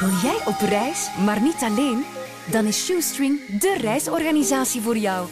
[0.00, 2.04] Wil jij op reis, maar niet alleen?
[2.50, 5.28] Dan is Shoestring de reisorganisatie voor jou.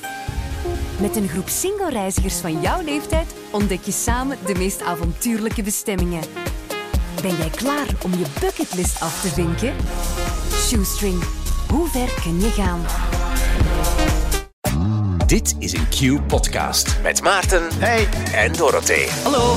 [1.01, 6.23] Met een groep single-reizigers van jouw leeftijd ontdek je samen de meest avontuurlijke bestemmingen.
[7.23, 9.75] Ben jij klaar om je bucketlist af te vinken?
[10.53, 11.23] Shoestring,
[11.69, 12.81] hoe ver kun je gaan?
[15.27, 18.09] Dit is een Q-podcast met Maarten Hey.
[18.35, 19.09] en Dorothee.
[19.23, 19.57] Hallo.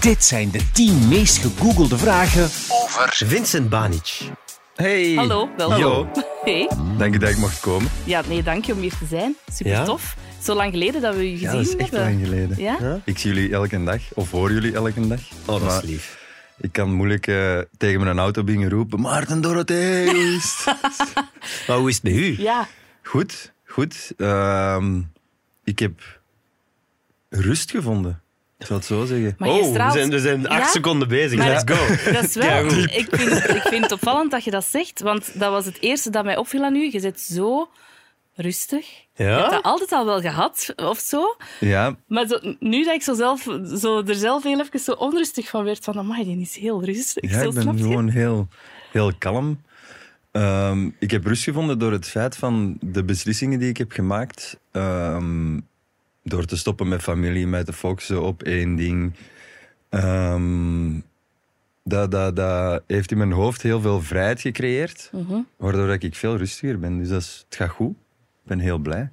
[0.00, 2.50] Dit zijn de 10 meest gegoogelde vragen
[2.98, 3.12] over...
[3.26, 4.18] Vincent Banic.
[4.74, 5.14] Hey.
[5.14, 5.82] Hallo, welkom.
[5.82, 6.08] Hallo.
[6.44, 6.70] Hey.
[6.98, 7.90] Dank je dat ik mocht komen.
[8.04, 9.36] Ja, nee, dank je om hier te zijn.
[9.52, 9.84] Super Ja?
[9.84, 10.16] tof.
[10.42, 12.00] Zo lang geleden dat we u gezien Ja, dat is echt hebben.
[12.10, 12.56] lang geleden.
[12.62, 13.00] Ja?
[13.04, 15.20] Ik zie jullie elke dag, of hoor jullie elke dag.
[15.40, 16.24] Oh, dat Maar is lief.
[16.58, 21.12] Ik kan moeilijk eh, tegen mijn auto bingen roepen, Maarten Dorothee, hoe is het?"
[21.66, 22.42] Maar hoe is het met u?
[22.42, 22.68] Ja.
[23.02, 24.12] Goed, goed.
[24.16, 25.00] Ehm,
[25.64, 26.00] ik heb
[27.28, 28.22] rust gevonden,
[28.58, 29.34] ik zal het zo zeggen.
[29.38, 30.66] Oh, we zijn, we zijn acht Ja?
[30.68, 31.38] seconden bezig.
[31.38, 32.12] Maar- Let's go.
[32.12, 32.66] Dat is wel...
[32.66, 36.10] Ik vind, ik vind het opvallend dat je dat zegt, want dat was het eerste
[36.10, 36.88] dat mij opviel aan u.
[36.92, 37.70] Je zit zo
[38.34, 38.86] rustig.
[39.14, 39.50] Je hebt Ja?
[39.50, 41.36] dat altijd al wel gehad, of zo.
[41.60, 43.48] Ja, Maar zo, nu dat ik zo zelf,
[43.78, 47.30] zo er zelf heel even zo onrustig van werd, van amai, die is heel rustig.
[47.30, 48.48] ja zo, ik ben gewoon heel,
[48.92, 49.60] heel kalm.
[50.32, 54.58] Ehm, ik heb rust gevonden door het feit van de beslissingen die ik heb gemaakt.
[54.72, 55.60] Ehm,
[56.28, 59.14] door te stoppen met familie, mij te focussen op één ding.
[59.88, 61.00] Ehm,
[61.84, 65.10] dat, dat, dat heeft in mijn hoofd heel veel vrijheid gecreëerd.
[65.12, 65.40] Mhm.
[65.56, 66.98] Waardoor ik veel rustiger ben.
[66.98, 67.90] Dus dat is, het gaat goed.
[67.90, 69.10] Ik ben heel blij.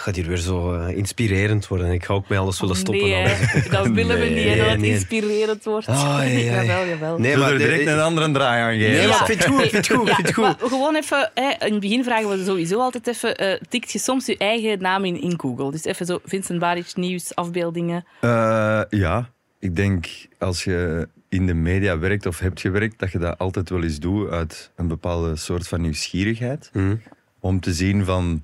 [0.00, 1.92] Gaat hier weer zo eh, inspirerend worden.
[1.92, 3.04] Ik ga ook met alles willen stoppen.
[3.04, 3.68] Nee, alles.
[3.70, 4.90] dat willen we Nee, niet, hè, dat het nee.
[4.90, 5.86] inspirerend wordt.
[5.86, 6.62] Ah, ja, ja.
[6.62, 7.18] Jawel, jawel.
[7.18, 8.96] Nee, maar er direct een andere draai aan geven.
[8.96, 9.20] Nee, maar Ja.
[9.20, 9.60] ik vind het goed.
[9.60, 10.08] Vind het goed.
[10.14, 10.68] Vind het goed.
[10.68, 14.26] Gewoon even, hè, in het begin vragen we sowieso altijd even, eh, tikt je soms
[14.26, 15.70] je eigen naam in, in Google?
[15.70, 18.04] Dus even zo Vincent Baric, nieuws, afbeeldingen.
[18.20, 20.06] Eh, ja, ik denk
[20.38, 23.98] als je in de media werkt of hebt gewerkt, dat je dat altijd wel eens
[23.98, 26.68] doet uit een bepaalde soort van nieuwsgierigheid.
[26.72, 26.96] Hm.
[27.40, 28.42] Om te zien van,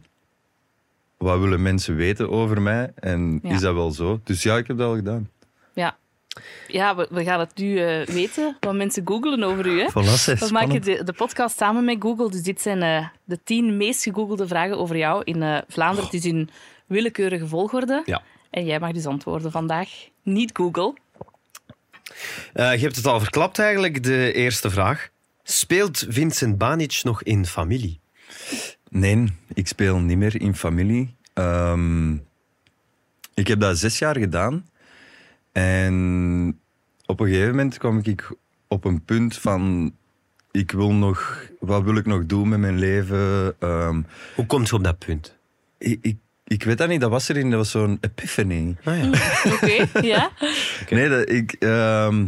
[1.17, 2.93] wat willen mensen weten over mij?
[2.95, 3.51] En Ja.
[3.55, 4.21] is dat wel zo?
[4.25, 5.31] Dus ja, ik heb dat al gedaan.
[5.73, 5.97] Ja,
[6.69, 9.81] ja we, we gaan het nu eh, weten, wat mensen googelen over u.
[9.81, 9.89] Hè?
[9.91, 13.77] Voilà, We maken de, de podcast samen met Google, dus dit zijn eh, de tien
[13.77, 16.05] meest gegoogelde vragen over jou in eh, Vlaanderen.
[16.05, 16.51] Het is in
[16.87, 18.03] willekeurige volgorde.
[18.05, 18.23] Ja.
[18.51, 19.89] En jij mag dus antwoorden vandaag.
[20.23, 20.95] Niet Google.
[22.53, 25.09] Eh, je hebt het al verklapt eigenlijk, de eerste vraag.
[25.43, 28.01] Speelt Vincent Banic nog in familie?
[28.99, 31.15] Nee, ik speel niet meer in familie.
[31.33, 32.13] Ehm,
[33.35, 34.67] ik heb dat zes jaar gedaan.
[35.53, 36.61] En
[37.07, 38.31] op een gegeven moment kwam ik
[38.69, 39.93] op een punt van...
[40.51, 41.43] Ik wil nog...
[41.61, 43.55] Wat wil ik nog doen met mijn leven?
[43.59, 44.03] Ehm,
[44.35, 45.37] Hoe komt je op dat punt?
[45.79, 47.51] ik, ik, ik weet dat niet, dat was erin.
[47.51, 48.77] Dat was zo'n epiphany.
[48.85, 49.09] Ah, ja.
[49.53, 50.31] Oké, ja.
[50.91, 52.27] Nee, dat, ik, ehm,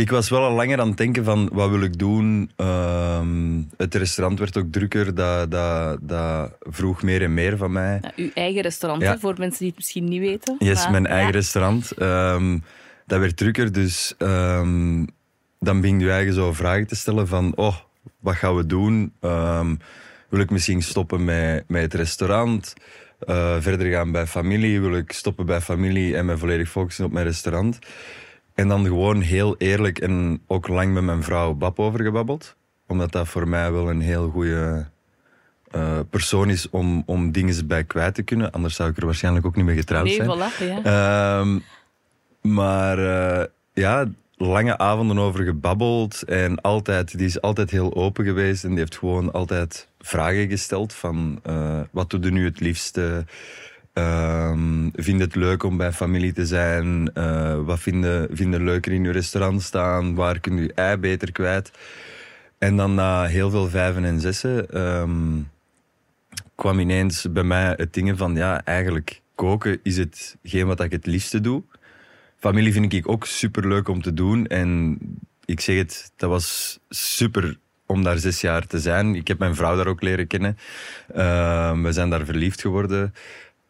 [0.00, 2.50] ik was wel al langer aan het denken van wat wil ik doen.
[2.56, 7.98] Ehm, het restaurant werd ook drukker, dat, dat, dat vroeg meer en meer van mij.
[8.02, 9.12] Ja, uw eigen restaurant, Ja.
[9.12, 10.56] hè, voor mensen die het misschien niet weten.
[10.58, 11.90] Yes, Maar, mijn eigen restaurant.
[11.90, 12.58] Ehm,
[13.06, 15.04] dat werd drukker, dus ehm,
[15.58, 17.76] dan begin je eigen zo vragen te stellen van, oh,
[18.20, 19.12] wat gaan we doen?
[20.28, 22.74] Wil ik misschien stoppen met, met het restaurant?
[23.26, 24.80] Eh, verder gaan bij familie?
[24.80, 27.78] Wil ik stoppen bij familie en me volledig focussen op mijn restaurant?
[28.60, 32.56] En dan gewoon heel eerlijk en ook lang met mijn vrouw Bab over gebabbeld.
[32.86, 34.86] Omdat dat voor mij wel een heel goede
[35.70, 38.50] eh, persoon is om, om dingen bij kwijt te kunnen.
[38.52, 40.28] Anders zou ik er waarschijnlijk ook niet mee getrouwd Nee, zijn.
[40.30, 40.82] voilà.
[40.84, 41.40] Ja.
[41.40, 41.58] Ehm,
[42.54, 44.06] maar eh, ja,
[44.36, 46.22] lange avonden over gebabbeld.
[46.22, 48.64] En altijd, die is altijd heel open geweest.
[48.64, 51.40] En die heeft gewoon altijd vragen gesteld van...
[51.42, 53.24] eh, wat doe je nu het liefste?
[53.92, 57.10] Ehm vind het leuk om bij familie te zijn?
[57.14, 60.14] Eh, wat vinden vinden leuker in je restaurant staan?
[60.14, 61.70] Waar kun je je ei beter kwijt?
[62.58, 64.70] En dan na heel veel vijven en zessen...
[64.70, 65.38] ehm,
[66.54, 71.06] kwam ineens bij mij het ding van, ja, eigenlijk koken is hetgeen wat ik het
[71.06, 71.62] liefste doe.
[72.38, 74.46] Familie vind ik ook super leuk om te doen.
[74.46, 74.98] En
[75.44, 79.14] ik zeg het, dat was super om daar zes jaar te zijn.
[79.14, 80.58] Ik heb mijn vrouw daar ook leren kennen.
[81.14, 83.14] Ehm, we zijn daar verliefd geworden.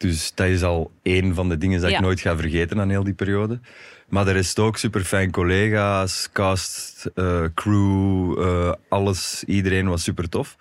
[0.01, 1.97] Dus dat is al één van de dingen dat Ja.
[1.97, 3.61] ik nooit ga vergeten aan heel die periode.
[4.09, 9.45] Maar de rest ook super fijn collega's, cast, eh, crew, eh, alles.
[9.47, 10.57] Iedereen was super tof.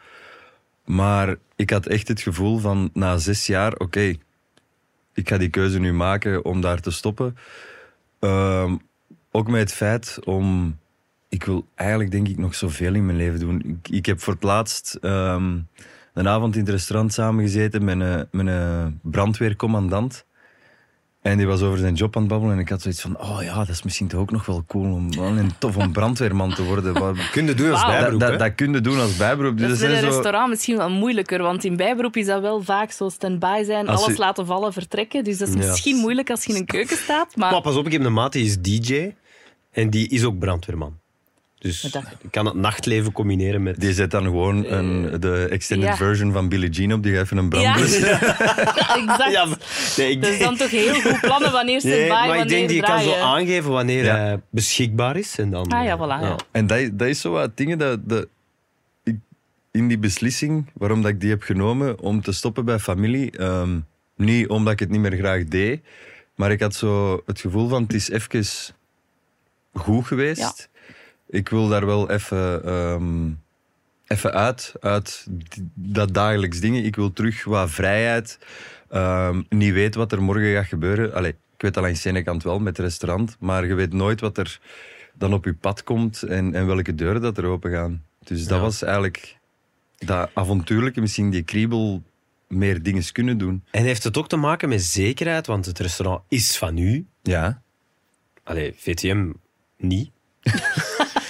[0.85, 4.13] Maar ik had echt het gevoel van na zes jaar, oké,
[5.13, 7.37] ik ga die keuze nu maken om daar te stoppen.
[8.19, 8.75] Ehm,
[9.31, 10.77] ook met het feit om,
[11.29, 13.61] ik wil eigenlijk denk ik nog zoveel in mijn leven doen.
[13.61, 15.57] Ik, ik heb voor het laatst ehm,
[16.19, 20.25] een avond in het restaurant samengezeten met een, met een brandweercommandant.
[21.21, 23.39] En die was over zijn job aan het babbelen en ik had zoiets van, oh
[23.41, 26.53] ja, dat is misschien toch ook nog wel cool om wel een tof om brandweerman
[26.53, 26.93] te worden.
[26.93, 28.37] Wat- Kun je doen als bijberoep, dat, hè?
[28.37, 29.57] dat, dat kun je doen als bijberoep.
[29.57, 32.25] Dus Dat is dat in een zo- restaurant misschien wel moeilijker, want in bijberoep is
[32.25, 35.23] dat wel vaak zo stand-by zijn, Als alles je- laten vallen, vertrekken.
[35.23, 35.69] Dus dat is Ja.
[35.69, 37.51] misschien moeilijk als je in een keuken staat, maar...
[37.51, 39.13] Maar pas op, ik heb een maat die is DJ
[39.71, 40.98] en die is ook brandweerman.
[41.59, 41.83] Dus
[42.21, 43.79] ik kan het nachtleven combineren met...
[43.79, 45.95] Die zet dan gewoon een, de extended Ja.
[45.95, 47.95] version van Billie Jean op, die even een Ja, brandblus.
[48.01, 49.31] exact.
[49.31, 49.47] Ja,
[49.97, 52.47] nee, ik Dat is dan toch heel goed plannen wanneer stand-by, Nee, maar ik wanneer
[52.57, 54.15] denk die kan zo aangeven wanneer Ja.
[54.15, 55.37] hij beschikbaar is.
[55.37, 56.23] En dan, Ah ja, voilà.
[56.23, 56.35] Ja.
[56.51, 58.27] En dat, dat is zo wat dingen dat, dat
[59.03, 59.15] ik,
[59.71, 63.79] in die beslissing, waarom dat ik die heb genomen om te stoppen bij familie, ehm,
[64.15, 65.81] niet omdat ik het niet meer graag deed,
[66.35, 68.45] maar ik had zo het gevoel van het is even
[69.73, 70.68] goed geweest.
[71.29, 73.29] Ik wil daar wel even, ehm,
[74.07, 75.25] even uit, uit
[75.73, 76.83] dat dagelijks dingen.
[76.85, 78.39] Ik wil terug wat vrijheid.
[78.89, 81.13] Ehm, niet weten wat er morgen gaat gebeuren.
[81.13, 83.93] Allee, ik weet al aan de ene kant wel met het restaurant, maar je weet
[83.93, 84.59] nooit wat er
[85.13, 88.03] dan op je pad komt en, en welke deuren dat er open gaan.
[88.23, 88.63] Dus dat Ja.
[88.63, 89.37] was eigenlijk
[89.97, 92.03] dat avontuurlijke, misschien die kriebel
[92.47, 93.63] meer dingen kunnen doen.
[93.71, 97.05] En heeft het ook te maken met zekerheid, want het restaurant is van u.
[97.21, 97.61] Ja,
[98.43, 99.31] Allee, VTM
[99.77, 100.09] niet.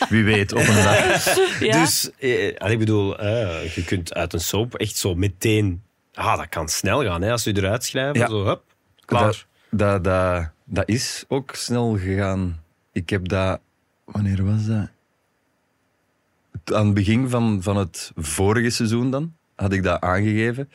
[0.09, 1.25] Wie weet op een dag.
[1.59, 1.79] Ja.
[1.79, 5.83] Dus, eh, ik bedoel, eh, je kunt uit een soap echt zo meteen...
[6.13, 8.17] Ah, dat kan snel gaan, hè, als je eruit schrijft.
[8.17, 8.27] Ja.
[8.27, 8.61] Zo, hup,
[9.05, 9.45] klaar.
[9.69, 12.63] Dat, dat, dat, dat is ook snel gegaan.
[12.91, 13.59] Ik heb dat...
[14.05, 14.89] Wanneer was dat?
[16.75, 20.69] Aan het begin van, van het vorige seizoen dan, had ik dat aangegeven.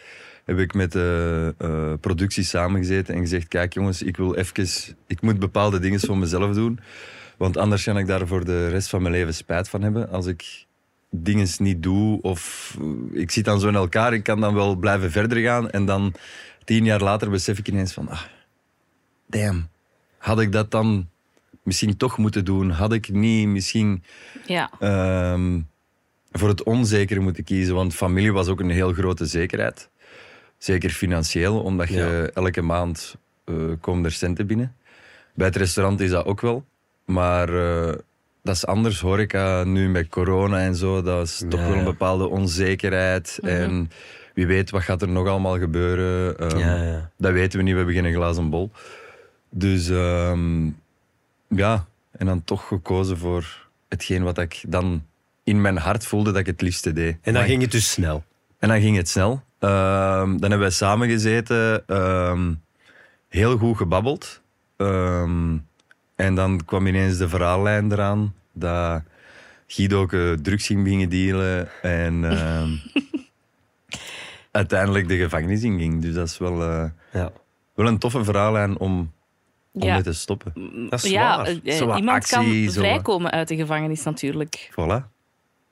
[0.44, 4.96] Heb ik met de eh, productie samengezeten en gezegd, kijk jongens, ik wil even...
[5.06, 6.80] Ik moet bepaalde dingen voor mezelf doen.
[7.36, 10.10] Want anders kan ik daar voor de rest van mijn leven spijt van hebben.
[10.10, 10.66] Als ik
[11.10, 14.76] dingen niet doe of eh, ik zit dan zo in elkaar, ik kan dan wel
[14.76, 16.14] blijven verder gaan en dan
[16.64, 18.20] tien jaar later besef ik ineens van, ah,
[19.26, 19.68] damn,
[20.18, 21.08] had ik dat dan
[21.62, 22.70] misschien toch moeten doen?
[22.70, 24.02] Had ik niet misschien
[24.46, 24.70] ja.
[24.80, 25.60] ehm,
[26.32, 27.74] voor het onzekere moeten kiezen?
[27.74, 29.90] Want familie was ook een heel grote zekerheid.
[30.58, 34.76] Zeker financieel, omdat je elke maand eh komen er centen binnen.
[35.34, 36.64] Bij het restaurant is dat ook wel.
[37.04, 37.94] Maar eh,
[38.42, 41.02] dat is anders, horeca, nu met corona en zo.
[41.02, 43.38] Dat is toch Ja, wel een bepaalde onzekerheid.
[43.42, 43.90] En
[44.34, 46.38] wie weet, wat gaat er nog allemaal gebeuren?
[46.38, 47.10] Ehm, Ja, ja.
[47.18, 48.70] Dat weten we niet, we hebben geen glazen bol.
[49.50, 50.66] Dus ehm,
[51.48, 55.04] ja, en dan toch gekozen voor hetgeen wat ik dan
[55.44, 57.12] in mijn hart voelde dat ik het liefste deed.
[57.12, 58.24] En dan Maar- ging het dus snel.
[58.58, 59.42] en dan ging het snel.
[59.58, 61.84] Ehm, dan hebben wij samen gezeten,
[63.28, 64.40] heel goed gebabbeld.
[66.24, 69.02] En dan kwam ineens de verhaallijn eraan dat
[69.66, 72.70] Guido ook eh, drugs ging beginnen dealen en ehm,
[74.50, 76.02] uiteindelijk de gevangenis in ging.
[76.02, 77.32] Dus dat is wel, eh, Ja.
[77.74, 79.12] wel een toffe verhaallijn om,
[79.72, 79.92] om Ja.
[79.94, 80.52] mee te stoppen.
[80.90, 81.46] Dat is Ja, waar.
[81.46, 84.70] eh, iemand actie, kan vrijkomen uit de gevangenis natuurlijk.
[84.70, 85.13] Voilà.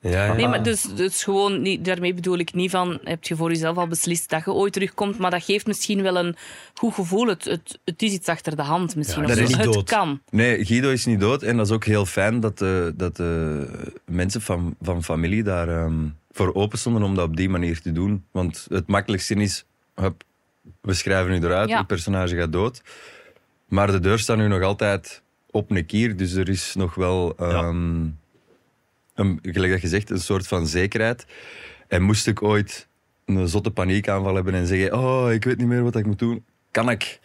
[0.03, 0.33] Ja, ja.
[0.33, 3.77] Nee, maar dus, dus gewoon niet, daarmee bedoel ik niet van heb je voor jezelf
[3.77, 6.37] al beslist dat je ooit terugkomt, maar dat geeft misschien wel een
[6.75, 7.27] goed gevoel.
[7.27, 9.23] Het, het, het is iets achter de hand misschien.
[9.23, 9.89] Ja, of dat is niet het dood.
[9.91, 10.21] kan.
[10.31, 11.43] Nee, Guido is niet dood.
[11.43, 13.67] En dat is ook heel fijn dat de, dat de
[14.05, 15.95] mensen van, van familie daar ehm,
[16.31, 18.25] voor open stonden om dat op die manier te doen.
[18.31, 19.65] Want het makkelijkste is,
[19.95, 20.23] hup,
[20.81, 21.79] we schrijven nu eruit, Ja.
[21.79, 22.83] het personage gaat dood.
[23.69, 27.35] Maar de deur staat nu nog altijd op een kier, dus er is nog wel,
[27.37, 28.05] ehm,
[29.27, 31.27] een, gelijk dat je zegt, een soort van zekerheid.
[31.89, 32.89] En moest ik ooit
[33.25, 36.45] een zotte paniekaanval hebben en zeggen, oh, ik weet niet meer wat ik moet doen,
[36.71, 37.21] kan ik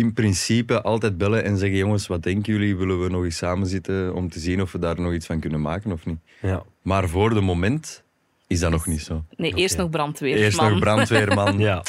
[0.00, 2.76] in principe altijd bellen en zeggen: Jongens, wat denken jullie?
[2.76, 5.40] Willen we nog eens samen zitten om te zien of we daar nog iets van
[5.40, 6.18] kunnen maken of niet?
[6.40, 6.62] Ja.
[6.82, 8.02] Maar voor de moment
[8.46, 9.24] is dat nog niet zo.
[9.36, 10.36] Nee, eerst nog brandweer.
[10.36, 10.70] Eerst man.
[10.70, 11.58] nog brandweerman.
[11.70, 11.84] Ja.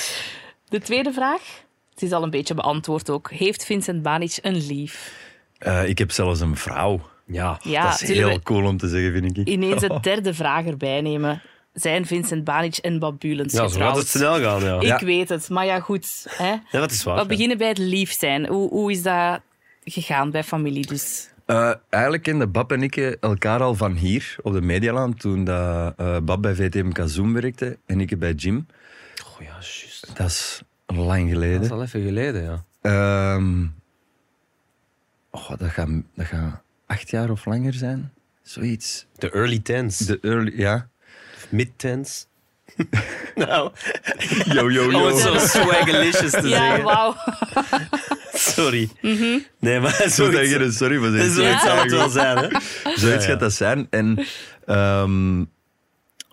[0.69, 3.31] De tweede vraag, het is al een beetje beantwoord ook.
[3.31, 5.13] Heeft Vincent Banic een lief?
[5.57, 7.01] Eh, ik heb zelfs een vrouw.
[7.31, 7.59] Ja.
[7.63, 9.47] Ja, dat is heel cool om te zeggen, vind ik.
[9.47, 11.41] ineens de derde vraag erbij nemen?
[11.73, 14.75] Zijn Vincent Banic en Bob Bulens Ja, zo gaat het snel gaan, ja.
[14.75, 14.99] Ik Ja.
[15.05, 16.25] weet het, maar ja, goed.
[16.29, 16.49] Hè?
[16.49, 17.15] Ja, dat is waar.
[17.15, 17.27] We ja.
[17.27, 18.47] beginnen bij het lief zijn.
[18.47, 19.41] Hoe, hoe is dat
[19.83, 21.29] gegaan bij familie dus?
[21.45, 25.93] Eh, eigenlijk kenden Bab en ik elkaar al van hier, op de Medialaan, toen dat,
[25.97, 28.67] eh, Bab bij VTM Kazoom werkte en ik bij Jim.
[29.25, 30.11] Oh ja, juist.
[30.17, 31.61] Dat is lang Dat geleden.
[31.61, 32.63] is al even geleden, ja.
[32.81, 33.63] Ehm,
[35.31, 36.61] oh, dat, gaat, dat gaat
[36.91, 38.13] acht jaar of langer zijn.
[38.43, 39.05] Zoiets.
[39.17, 39.97] De early tens.
[39.97, 40.87] De early, ja.
[41.49, 42.27] mid tens.
[43.35, 43.71] nou,
[44.45, 45.07] Yo, yo, om yo.
[45.07, 46.83] het zo swagalicious te Ja, zeggen.
[46.83, 47.15] wauw.
[48.33, 48.89] Sorry.
[49.59, 51.61] Nee, maar Zo zoiets, je sorry voor zoiets.
[51.61, 52.47] zal het wel zijn, hè?
[52.83, 53.19] Zoiets Ja, ja.
[53.19, 53.87] gaat dat zijn.
[53.89, 54.25] En
[54.65, 55.43] ehm,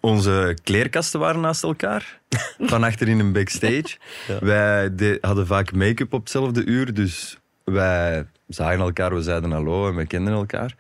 [0.01, 2.21] onze kleerkasten waren naast elkaar.
[2.59, 3.97] Van achter in een backstage.
[4.41, 6.95] Wij de- hadden vaak make-up op hetzelfde uur.
[6.95, 10.75] Dus wij zagen elkaar, we zeiden hallo en we kenden elkaar.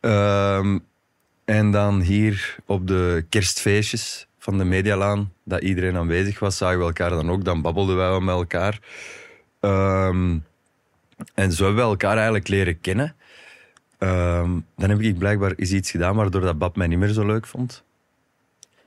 [0.00, 0.78] Ehm,
[1.44, 6.84] en dan hier op de kerstfeestjes van de Medialaan, dat iedereen aanwezig was, zagen we
[6.84, 7.44] elkaar dan ook.
[7.44, 8.78] Dan babbelden wij wel met elkaar.
[9.60, 10.36] Ehm,
[11.34, 13.16] en zo hebben we elkaar eigenlijk leren kennen.
[13.98, 17.26] Ehm, dan heb ik blijkbaar eens iets gedaan waardoor dat Bab mij niet meer zo
[17.26, 17.82] leuk vond.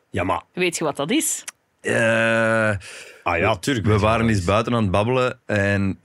[0.09, 0.43] Ja, maar...
[0.53, 1.43] Weet je wat dat is?
[1.81, 2.69] Eh,
[3.23, 3.85] Ah ja, tuurlijk.
[3.85, 5.99] we waren eens buiten aan het babbelen en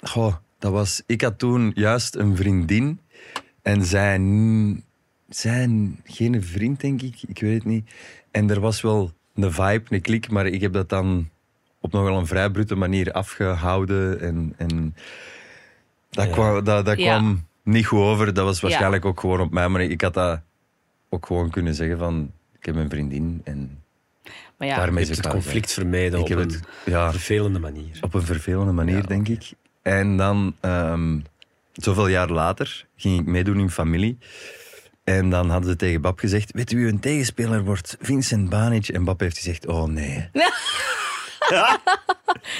[0.00, 3.00] goh, dat was, ik had toen juist een vriendin
[3.62, 4.84] en zij, n-
[5.28, 7.22] zij n- geen vriend, denk ik.
[7.26, 7.90] Ik weet het niet.
[8.30, 11.28] En er was wel een vibe, een klik, maar ik heb dat dan
[11.80, 14.20] op nogal een vrij brute manier afgehouden.
[14.20, 14.94] En, en
[16.10, 16.32] dat, Ja.
[16.32, 17.04] kwam, dat, dat Ja.
[17.18, 18.34] kwam niet goed over.
[18.34, 20.40] Dat was waarschijnlijk ook gewoon op mij, maar ik had dat
[21.08, 23.82] ook gewoon kunnen zeggen van, ik heb een vriendin en
[24.56, 27.58] Maar ja, daarmee Je hebt het conflict vermijden Ik op heb een het, ja, vervelende
[27.58, 27.98] manier.
[28.00, 29.52] op een vervelende manier, Ja, denk ik.
[29.84, 31.18] En dan, ehm,
[31.72, 34.18] zoveel jaar later, ging ik meedoen in familie.
[35.04, 37.96] En dan hadden ze tegen Bab gezegd: Weet u wie een tegenspeler wordt?
[38.00, 38.88] Vincent Banic.
[38.88, 40.28] En Bab heeft gezegd: Oh nee.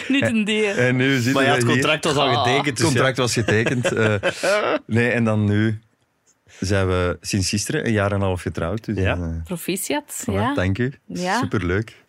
[0.08, 0.78] niet een dier.
[0.78, 1.72] En nu zitten Maar ja, het hier.
[1.72, 2.38] contract was al Oh.
[2.42, 2.66] getekend.
[2.66, 3.22] Het Dus contract ja.
[3.22, 3.92] was getekend.
[3.92, 4.14] eh,
[4.86, 5.78] nee, en dan nu
[6.60, 8.84] zijn we sinds gisteren een jaar en een half getrouwd.
[8.84, 9.14] Dus, Ja.
[9.16, 10.54] eh, Proficiat, voilà, ja.
[10.54, 10.92] Dank u.
[11.06, 11.38] Ja.
[11.38, 12.02] Superleuk.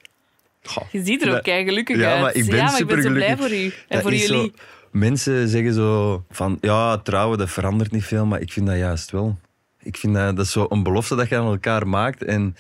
[0.91, 2.22] Je ziet er ook kei gelukkig Ja, uit.
[2.22, 3.36] maar ik ben ja, maar ik ben zo supergelukkig.
[3.38, 3.65] blij voor u.
[3.65, 4.53] En Dat voor zo- jullie.
[4.95, 9.11] Mensen zeggen zo van, ja, trouwen, dat verandert niet veel, maar ik vind dat juist
[9.11, 9.37] wel.
[9.79, 12.23] Ik vind dat, dat is zo een belofte dat je aan elkaar maakt.
[12.23, 12.55] En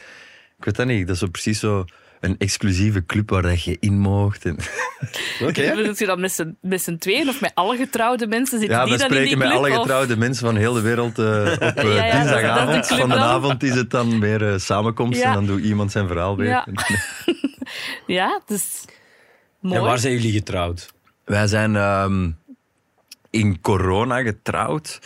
[0.57, 1.85] ik weet dat niet, dat is zo precies zo
[2.19, 4.45] een exclusieve club waar dat je in moogt.
[4.45, 4.55] En.
[5.39, 8.59] Bedoelt je dat met z'n- met z'n tweeën of met alle getrouwde mensen?
[8.59, 10.55] Zitten ja, die we dan in die spreken met club, alle of- getrouwde mensen van
[10.55, 11.25] heel de wereld eh,
[11.69, 12.85] op eh, Ja, ja, de dinsdagavond.
[12.87, 13.23] club van de dan.
[13.23, 15.27] avond is het dan meer eh, samenkomst Ja.
[15.27, 16.47] en dan doet iemand zijn verhaal weer.
[16.47, 16.67] Ja.
[18.07, 18.83] Ja, dus...
[19.59, 19.75] Mooi.
[19.77, 20.93] En waar zijn jullie getrouwd?
[21.25, 22.31] Wij zijn ehm,
[23.29, 24.99] in corona getrouwd.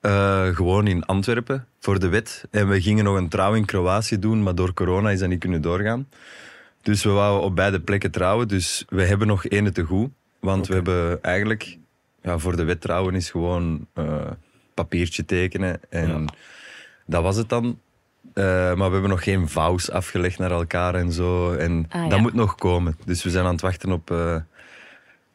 [0.00, 2.44] Eh, gewoon in Antwerpen voor de wet.
[2.50, 5.40] En we gingen nog een trouw in Kroatië doen, maar door corona is dat niet
[5.40, 6.08] kunnen doorgaan.
[6.82, 8.48] Dus we wouden op beide plekken trouwen.
[8.48, 10.10] Dus we hebben nog ene te goed.
[10.40, 11.78] Want we hebben eigenlijk...
[12.22, 14.30] Ja, voor de wet trouwen is gewoon eh,
[14.74, 15.80] papiertje tekenen.
[15.88, 16.24] En
[17.06, 17.78] dat was het dan.
[18.34, 21.52] Eh, maar we hebben nog geen vouws afgelegd naar elkaar en zo.
[21.52, 22.18] En Ah, dat ja.
[22.22, 22.96] moet nog komen.
[23.04, 24.36] Dus we zijn aan het wachten op, eh,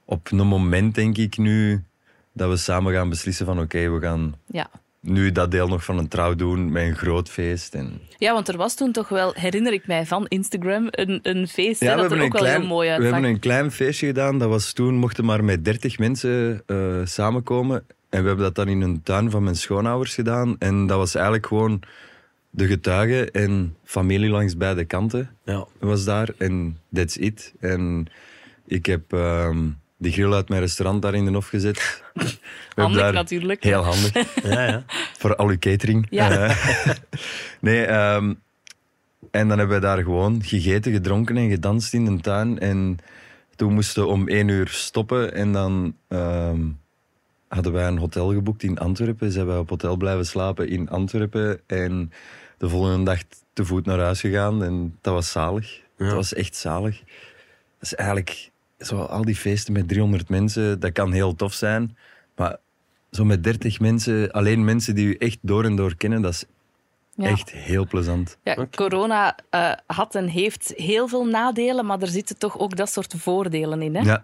[0.05, 1.83] op een moment, denk ik nu,
[2.33, 4.69] dat we samen gaan beslissen van oké, we gaan Ja.
[4.99, 7.73] nu dat deel nog van een trouw doen met een groot feest.
[7.75, 8.01] En...
[8.17, 11.79] ja, want er was toen toch wel, herinner ik mij van Instagram, een, een feest
[11.79, 13.11] hè, we dat er hebben, ook een wel klein, heel mooi we uitzag.
[13.11, 14.39] hebben een klein feestje gedaan.
[14.39, 17.85] Dat was toen, mochten maar met 30 mensen eh, samenkomen.
[18.09, 20.55] En we hebben dat dan in een tuin van mijn schoonouders gedaan.
[20.59, 21.81] En dat was eigenlijk gewoon
[22.49, 25.65] de getuigen en familie langs beide kanten Ja.
[25.79, 26.29] was daar.
[26.37, 27.53] En that's it.
[27.59, 28.07] En
[28.65, 32.03] ik heb ehm de grill uit mijn restaurant daar in de hof gezet.
[32.75, 33.63] Handig daar- natuurlijk.
[33.63, 34.11] Heel handig.
[34.43, 34.83] Ja, ja.
[35.17, 36.07] voor al uw catering.
[36.09, 36.31] Ja.
[36.31, 36.89] Eh,
[37.59, 38.33] nee, ehm,
[39.31, 42.59] en dan hebben we daar gewoon gegeten, gedronken en gedanst in de tuin.
[42.59, 42.97] En
[43.55, 45.33] toen moesten we om één uur stoppen.
[45.33, 46.61] En dan ehm,
[47.47, 49.31] hadden wij een hotel geboekt in Antwerpen.
[49.31, 51.59] Zijn wij op hotel blijven slapen in Antwerpen.
[51.67, 52.11] En
[52.57, 53.19] de volgende dag
[53.53, 54.63] te voet naar huis gegaan.
[54.63, 55.81] En dat was zalig.
[55.97, 56.05] Ja.
[56.05, 56.99] Dat was echt zalig.
[56.99, 60.79] Dat is eigenlijk zo al die feesten met 300 mensen.
[60.79, 61.97] Dat kan heel tof zijn.
[62.35, 62.57] Maar
[63.11, 66.45] zo met 30 mensen, alleen mensen die u echt door en door kennen, dat is
[67.15, 67.29] Ja.
[67.29, 68.37] echt heel plezant.
[68.43, 72.89] Ja, corona eh, had en heeft heel veel nadelen, maar er zitten toch ook dat
[72.91, 73.95] soort voordelen in.
[73.95, 74.01] Hè?
[74.01, 74.23] Ja,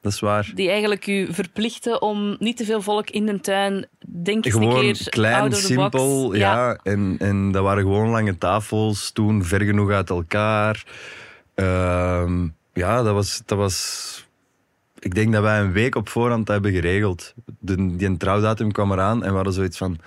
[0.00, 0.50] dat is waar.
[0.54, 3.86] Die eigenlijk u verplichten om niet te veel volk in de tuin.
[4.06, 6.34] Denk eens een Gewoon keer klein, simpel.
[6.34, 6.78] Ja.
[6.82, 10.84] En, en dat waren gewoon lange tafels, toen ver genoeg uit elkaar.
[11.54, 12.48] Ehm,
[12.78, 14.26] ja, dat was, dat was...
[14.98, 17.34] Ik denk dat wij een week op voorhand hebben geregeld.
[17.58, 19.98] De, die trouwdatum kwam eraan en we hadden zoiets van...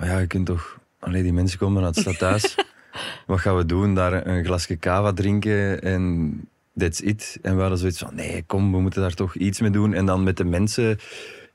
[0.00, 0.78] Oh ja, je kunt toch...
[0.98, 2.54] Allee, die mensen komen uit het stadhuis.
[3.26, 3.94] Wat gaan we doen?
[3.94, 7.38] Daar een glasje cava drinken en that's it.
[7.42, 9.94] En we hadden zoiets van, nee, kom, we moeten daar toch iets mee doen.
[9.94, 10.98] En dan met de mensen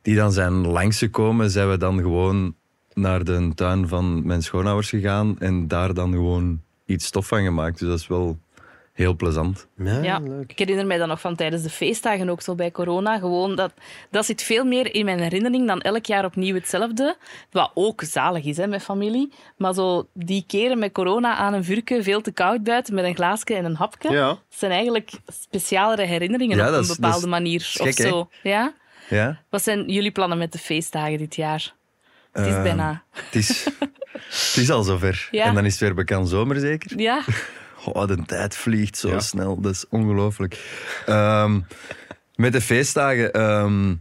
[0.01, 2.55] die dan zijn langsgekomen, zijn we dan gewoon
[2.93, 7.79] naar de tuin van mijn schoonouders gegaan en daar dan gewoon iets stof van gemaakt.
[7.79, 8.39] Dus dat is wel
[8.93, 9.67] heel plezant.
[9.77, 10.51] Ja, Ja, leuk.
[10.51, 13.19] ik herinner mij dat nog van tijdens de feestdagen ook zo bij corona.
[13.19, 13.73] Gewoon dat,
[14.11, 17.15] dat zit veel meer in mijn herinnering dan elk jaar opnieuw hetzelfde.
[17.51, 19.33] Wat ook zalig is hè, met familie.
[19.57, 23.15] Maar zo die keren met corona aan een vuurke, veel te koud buiten, met een
[23.15, 24.11] glaasje en een hapje.
[24.11, 24.27] Ja.
[24.27, 27.59] Dat zijn eigenlijk specialere herinneringen Ja, op een bepaalde is- manier.
[27.59, 28.07] is of hè?
[28.07, 28.29] zo.
[28.43, 28.73] Ja?
[29.09, 29.41] Ja?
[29.49, 31.73] Wat zijn jullie plannen met de feestdagen dit jaar?
[32.31, 33.03] Het is Ehm, bijna.
[33.11, 33.63] Het is,
[34.29, 35.27] Het is al zover.
[35.31, 35.45] Ja.
[35.45, 36.99] En dan is het weer bekend zomer zeker.
[36.99, 37.21] Ja,
[37.85, 39.19] Oh, de tijd vliegt zo Ja.
[39.19, 39.61] snel.
[39.61, 40.59] Dat is ongelooflijk.
[41.05, 41.59] Ehm,
[42.35, 43.31] met de feestdagen...
[43.33, 43.93] ehm,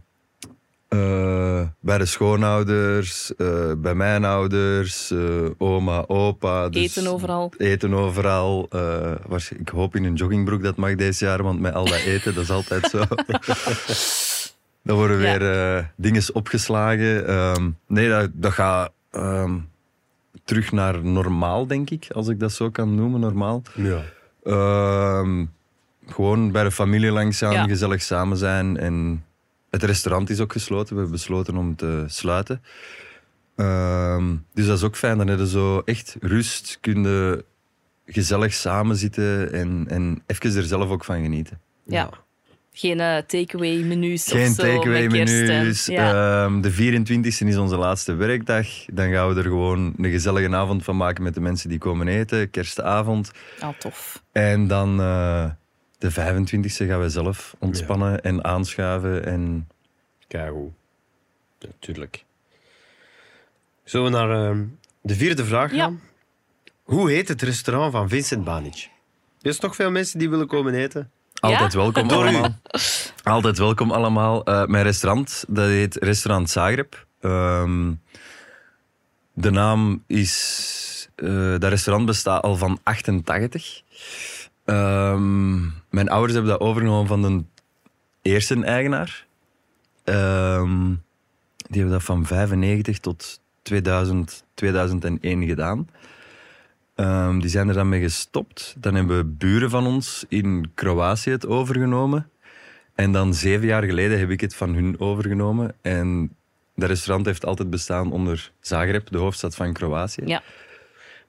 [0.87, 5.19] eh, bij de schoonouders, eh, bij mijn ouders, eh,
[5.57, 6.69] oma, opa.
[6.69, 7.53] Dus eten overal.
[7.57, 8.67] Eten overal.
[8.69, 9.11] eh,
[9.57, 12.43] ik hoop in een joggingbroek dat mag deze jaar, want met al dat eten, dat
[12.43, 13.03] is altijd zo.
[14.83, 15.37] Dan worden Ja.
[15.37, 17.27] weer eh dingen opgeslagen.
[17.27, 19.57] Ehm, nee, dat, dat gaat ehm,
[20.51, 23.61] terug naar normaal, denk ik, als ik dat zo kan noemen, normaal.
[23.75, 24.01] Ja.
[24.43, 25.45] Ehm,
[26.07, 27.63] gewoon bij de familie langs gaan, Ja.
[27.67, 28.77] gezellig samen zijn.
[28.77, 29.25] En
[29.69, 30.93] het restaurant is ook gesloten.
[30.93, 32.61] We hebben besloten om te sluiten.
[33.55, 35.17] Ehm, dus dat is ook fijn.
[35.17, 36.77] Dan heb je zo echt rust.
[36.81, 37.45] Kun je
[38.05, 41.59] gezellig samen zitten en, en even er zelf ook van genieten.
[41.85, 42.09] Ja.
[42.73, 44.61] Geen eh, takeaway menus Geen of zo.
[44.61, 45.85] takeaway menus.
[45.85, 46.43] Ja.
[46.45, 48.67] Ehm, de 24e is onze laatste werkdag.
[48.93, 52.07] Dan gaan we er gewoon een gezellige avond van maken met de mensen die komen
[52.07, 52.49] eten.
[52.49, 53.31] Kerstavond.
[53.59, 54.23] Ah, tof.
[54.31, 55.49] En dan eh,
[55.97, 59.25] de 25e gaan we zelf ontspannen en aanschuiven.
[59.25, 59.67] En
[60.27, 60.69] Kijk hoe.
[61.59, 62.23] Natuurlijk.
[63.83, 64.63] Zullen we naar ehm,
[65.01, 65.83] de vierde vraag Ja.
[65.83, 66.01] gaan?
[66.83, 68.89] Hoe heet het restaurant van Vincent Banic?
[69.41, 71.11] Er is toch veel mensen die willen komen eten?
[71.41, 72.59] Altijd welkom allemaal.
[73.23, 74.43] Altijd welkom allemaal.
[74.43, 77.05] Eh, mijn restaurant, dat heet Restaurant Zagreb.
[77.19, 77.91] Ehm,
[79.33, 81.09] de naam is...
[81.15, 83.81] eh, dat restaurant bestaat al van 88.
[84.65, 87.43] Ehm, mijn ouders hebben dat overgenomen van de
[88.21, 89.25] eerste eigenaar.
[90.03, 90.87] Ehm,
[91.55, 95.87] die hebben dat van 95 tot 2000, 2001 gedaan.
[97.01, 98.75] Ehm, die zijn er dan mee gestopt.
[98.77, 102.29] Dan hebben buren van ons in Kroatië het overgenomen.
[102.95, 105.73] En dan zeven jaar geleden heb ik het van hun overgenomen.
[105.81, 106.35] En
[106.75, 110.21] dat restaurant heeft altijd bestaan onder Zagreb, de hoofdstad van Kroatië.
[110.25, 110.41] Ja.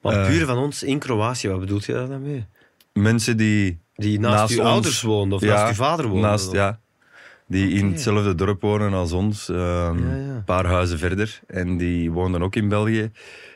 [0.03, 0.27] Maar Eh.
[0.27, 2.45] buren van ons in Kroatië, wat bedoelt je daar dan mee?
[2.93, 4.69] Mensen die Die naast, Naast uw ons.
[4.69, 6.31] ouders woonden of Ja, naast uw vader woonden?
[6.31, 6.81] naast, ja,
[7.47, 9.59] die in hetzelfde dorp wonen als ons, ehm,
[10.09, 10.35] Ja, ja.
[10.35, 11.41] een paar huizen verder.
[11.47, 13.11] En die woonden ook in België.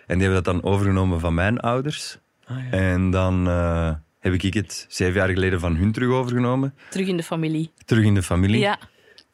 [0.06, 2.18] En die hebben dat dan overgenomen van mijn ouders.
[2.46, 2.70] Ah, ja.
[2.78, 6.74] En dan eh, heb ik het zeven jaar geleden van hun terug overgenomen.
[6.90, 7.70] Terug in de familie.
[7.84, 8.58] Terug in de familie.
[8.60, 8.78] Ja.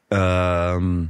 [0.09, 1.05] Ehm,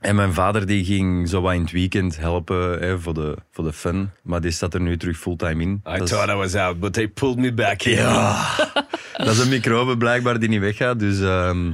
[0.00, 3.64] en mijn vader die ging zo wat in het weekend helpen hè, voor, de, voor
[3.64, 4.10] de fun.
[4.22, 5.70] Maar die staat er nu terug fulltime in.
[5.70, 7.92] I Dat is- thought I was out, but they pulled me back in.
[7.96, 8.46] Ja,
[9.16, 10.98] dat is een microbe blijkbaar die niet weggaat.
[10.98, 11.72] Dus ehm,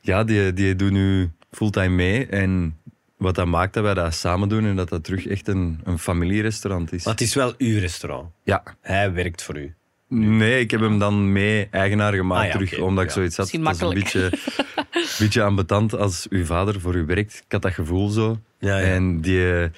[0.00, 2.26] ja, die, die doet nu fulltime mee.
[2.26, 2.76] En
[3.20, 5.98] wat dat maakt dat wij dat samen doen en dat dat terug echt een, een
[5.98, 7.04] familierestaurant is.
[7.04, 8.30] Maar het is wel uw restaurant.
[8.44, 9.74] Ja, Hij werkt voor u.
[10.08, 12.78] nee, ik heb hem dan mee eigenaar gemaakt Ah ja, terug.
[12.84, 13.14] Omdat ik ja.
[13.16, 13.50] zoiets had.
[13.50, 14.32] Dat is een beetje,
[15.18, 17.42] beetje ambetant als uw vader voor u werkt.
[17.46, 18.38] Ik had dat gevoel zo.
[18.58, 18.84] Ja, ja.
[18.86, 19.70] En die,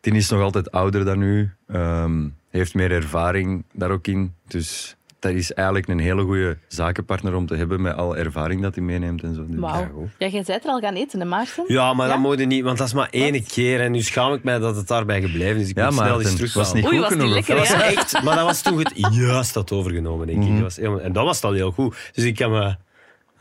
[0.00, 1.50] die is nog altijd ouder dan u.
[1.68, 4.34] ehm, heeft meer ervaring daar ook in.
[4.46, 8.74] Dus dat is eigenlijk een hele goede zakenpartner om te hebben met alle ervaring dat
[8.74, 9.46] hij meeneemt en zo.
[9.46, 9.88] Dus- Wauw.
[9.94, 10.08] goed.
[10.18, 11.64] Ja, jij bent er al gaan eten, hè, Maarten?
[11.66, 12.12] Ja, maar Ja?
[12.12, 13.80] dat moet je niet, want dat is maar één keer.
[13.80, 15.68] En nu schaam ik mij dat het daarbij gebleven is.
[15.68, 17.34] Ik Ja, moet snel eens terug was niet Oei, goed was genoeg.
[17.34, 17.82] lekker, Dat was Ja.
[17.84, 20.48] echt, maar dat was toen het juist had overgenomen, denk ik.
[20.48, 20.62] Mhm.
[20.62, 22.10] Was helemaal- en dat was dan heel goed.
[22.12, 22.74] Dus ik kan me,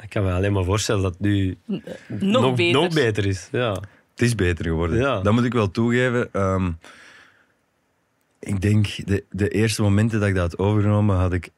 [0.02, 1.58] ik kan me alleen maar voorstellen dat het nu
[2.08, 2.82] Nog, beter.
[2.82, 3.48] nog beter is.
[3.52, 3.72] Ja.
[4.12, 4.98] Het is beter geworden.
[4.98, 5.22] Ja.
[5.22, 6.30] Dat moet ik wel toegeven.
[6.34, 6.72] Ehm,
[8.40, 11.50] ik denk, de, de eerste momenten dat ik dat had overgenomen, had ik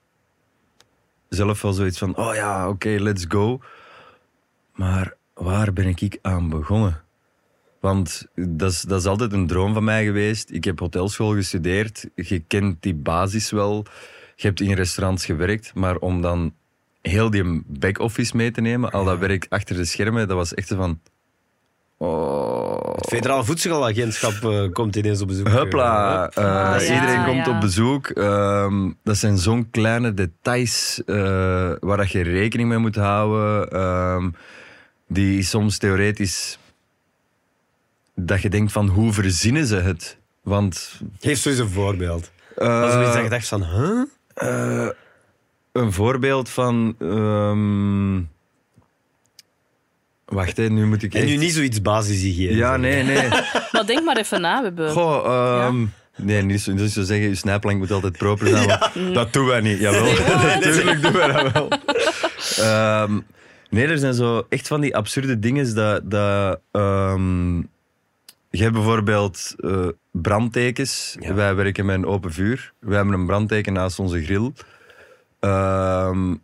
[1.36, 3.60] zelf wel zoiets van, oh ja, oké, let's go.
[4.76, 7.02] Maar waar ben ik aan begonnen?
[7.80, 10.50] Want dat is, dat is altijd een droom van mij geweest.
[10.52, 12.10] Ik heb hotelschool gestudeerd.
[12.16, 13.86] Je kent die basis wel.
[14.36, 15.74] Je hebt in restaurants gewerkt.
[15.74, 16.54] Maar om dan
[17.02, 20.68] heel die back-office mee te nemen, al dat werk achter de schermen, dat was echt
[20.68, 21.00] van...
[22.08, 25.48] Oh, Het Federaal Voedselagentschap eh, komt ineens op bezoek.
[25.48, 27.56] Huppla, Eh, eh, Ah, ja, iedereen komt ja.
[27.56, 28.08] op bezoek.
[28.10, 31.16] Ehm, dat zijn zo'n kleine details eh,
[31.80, 33.70] waar dat je rekening mee moet houden.
[33.72, 34.30] ehm,
[35.08, 36.58] die soms theoretisch...
[38.16, 40.18] Dat je denkt van, hoe verzinnen ze het?
[40.42, 41.02] Want...
[41.20, 42.32] Geef zo eens een voorbeeld.
[42.56, 44.02] eh, Dat is zoiets dat je dacht van, huh?
[44.34, 44.90] eh,
[45.72, 46.96] een voorbeeld van...
[47.00, 48.22] ehm,
[50.34, 52.56] wacht, hè, nu moet ik En nu niet zoiets basishygiëne.
[52.56, 53.28] Ja, nee, nee.
[53.72, 54.58] Maar denk maar even na.
[54.58, 54.92] We hebben...
[54.92, 58.80] Goh, ehm, nee, niet zo, niet zo zeggen, je snijplank moet altijd proper zijn.
[59.14, 60.04] Dat doen wij niet, jawel.
[60.60, 61.68] Natuurlijk doen wij dat wel.
[62.58, 63.20] Ehm,
[63.70, 66.12] nee, er zijn zo echt van die absurde dingen dat...
[66.12, 67.58] dat ehm,
[68.50, 71.16] je hebt bijvoorbeeld eh, brandtekens.
[71.20, 71.34] Ja.
[71.34, 72.74] Wij werken met een open vuur.
[72.80, 74.52] Wij hebben een brandteken naast onze grill.
[75.40, 76.36] Ehm,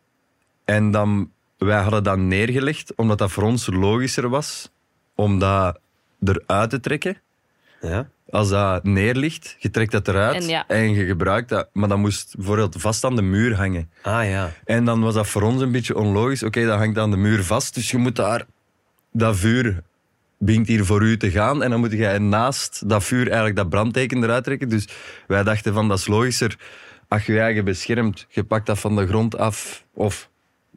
[0.65, 4.71] en dan, wij hadden dat neergelegd, omdat dat voor ons logischer was
[5.15, 5.79] om dat
[6.23, 7.17] eruit te trekken.
[7.81, 8.09] Ja?
[8.29, 10.67] Als dat neerligt, je trekt dat eruit En ja.
[10.67, 11.69] en je gebruikt dat.
[11.73, 13.91] Maar dat moest bijvoorbeeld vast aan de muur hangen.
[14.01, 14.51] Ah ja.
[14.65, 16.43] En dan was dat voor ons een beetje onlogisch.
[16.43, 18.45] Oké, dat hangt aan de muur vast, dus je moet daar...
[19.11, 19.83] Dat vuur
[20.37, 23.69] begint hier voor u te gaan en dan moet jij naast dat vuur eigenlijk dat
[23.69, 24.69] brandteken eruit trekken.
[24.69, 24.87] Dus
[25.27, 26.57] wij dachten van, dat is logischer.
[27.07, 30.28] Als je je eigen beschermt, je pakt dat van de grond af of...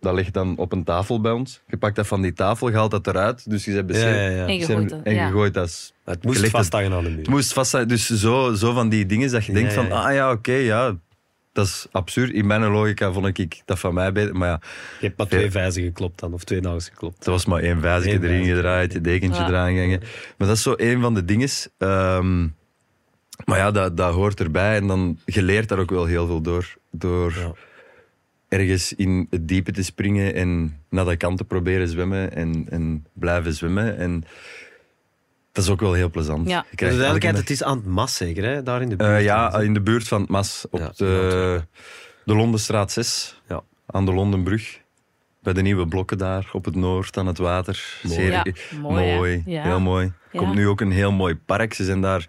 [0.03, 1.61] Dat ligt dan op een tafel bij ons.
[1.67, 3.51] Je pakt dat van die tafel, je haalt dat eruit.
[3.51, 4.17] Dus je beschermd.
[4.17, 4.47] ja, ja.
[4.47, 5.27] En je Beschermd gooit het, en ja.
[5.27, 5.93] je gooit dat.
[6.05, 7.19] Het moest vasthangen aan de muur.
[7.19, 7.89] Het moest vast zijn.
[7.89, 9.93] Dus zo, zo van die dingen dat je denkt van, ja.
[10.07, 10.97] ah ja, oké, ja,
[11.53, 12.31] dat is absurd.
[12.33, 14.37] In mijn logica vond ik dat van mij beter.
[14.37, 14.61] Maar ja,
[15.01, 17.25] Je hebt maar twee vijzen geklopt dan, of twee nagels geklopt.
[17.27, 19.49] er was maar één vijzje erin gedraaid, je dekentje Ja.
[19.49, 20.01] eraan gehangen.
[20.39, 21.49] Maar dat is zo een van de dingen.
[21.79, 22.43] Ehm,
[23.45, 24.77] maar ja, dat, dat hoort erbij.
[24.77, 26.75] En dan, je leert daar ook wel heel veel door.
[26.91, 27.53] Door Ja.
[28.53, 33.07] Ergens in het diepe te springen en naar de kant te proberen zwemmen en, en
[33.13, 33.97] blijven zwemmen.
[33.97, 34.25] En
[35.53, 36.49] dat is ook wel heel plezant.
[36.49, 36.65] Ja.
[36.75, 38.63] Duidelijkheid, dag- het is aan het mas zeker, hè?
[38.63, 39.11] daar in de buurt.
[39.11, 41.63] Eh, ja, in de buurt van het Mas, op Ja, de,
[42.25, 43.63] de Londenstraat 6, Ja.
[43.87, 44.81] aan de Londenbrug.
[45.43, 48.01] Bij de nieuwe blokken daar, op het noord, aan het water.
[48.03, 48.31] Mooi.
[48.31, 48.45] Ja,
[48.81, 49.51] mooi, hè?
[49.53, 49.63] Ja.
[49.63, 50.07] heel mooi.
[50.07, 50.39] Er Ja.
[50.39, 51.75] komt nu ook een heel mooi park.
[51.75, 52.29] Ze zijn daar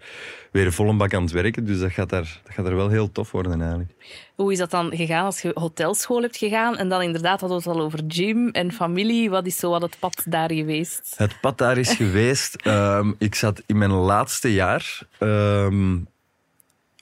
[0.52, 2.88] weer vol een bak aan het werken, dus dat gaat daar, dat gaat daar wel
[2.88, 3.90] heel tof worden eigenlijk.
[4.34, 7.68] Hoe is dat dan gegaan als je hotelschool hebt gegaan en dan inderdaad hadden we
[7.68, 9.30] het al over gym en familie.
[9.30, 11.14] Wat is zo wat het pad daar geweest?
[11.16, 12.54] Het pad daar is geweest.
[12.62, 15.96] ehm, ik zat in mijn laatste jaar ehm,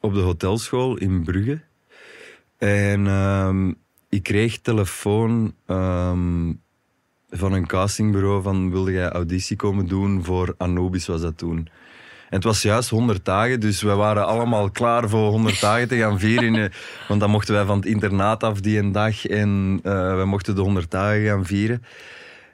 [0.00, 1.60] op de hotelschool in Brugge.
[2.58, 3.72] En ehm,
[4.12, 6.52] ik kreeg telefoon ehm,
[7.30, 11.56] van een castingbureau van wilde jij auditie komen doen voor Anubis was dat toen.
[12.28, 15.96] En het was juist 100 dagen, dus we waren allemaal klaar voor 100 dagen te
[15.96, 16.54] gaan vieren.
[16.54, 16.70] eh,
[17.08, 20.54] Want dan mochten wij van het internaat af die een dag en eh we mochten
[20.54, 21.84] de 100 dagen gaan vieren.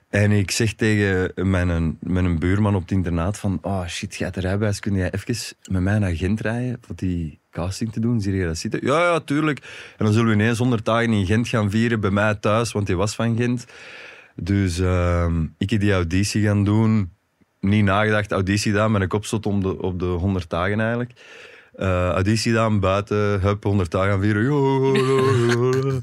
[0.08, 4.38] En ik zeg tegen mijn, mijn buurman op het internaat van oh shit, jij hebt
[4.38, 8.20] rijbewijs, kun jij even met mij naar Gent rijden voor die casting te doen?
[8.20, 8.80] Zie je dat zitten?
[8.82, 9.58] Ja, ja, tuurlijk.
[9.96, 12.86] En dan zullen we ineens 100 dagen in Gent gaan vieren, bij mij thuis, want
[12.86, 13.66] die was van Gent.
[14.34, 17.12] Dus ehm, ik heb die auditie gaan doen.
[17.60, 21.12] Niet nagedacht, auditie gedaan, met een kop zat om de, op de 100 dagen eigenlijk.
[21.74, 26.02] Eh, auditie gedaan, buiten, hup, 100 dagen gaan vieren.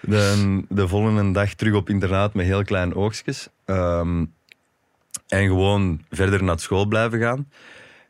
[0.00, 3.48] Dan de volgende dag terug op internaat met heel kleine oogstjes.
[3.64, 4.24] Ehm,
[5.28, 7.48] en gewoon verder naar school blijven gaan.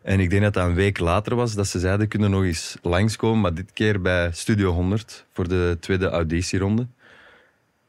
[0.02, 2.76] En ik denk dat dat een week later was dat ze zeiden, kunnen nog eens
[2.82, 6.86] langskomen, maar dit keer bij Studio 100 voor de tweede auditieronde.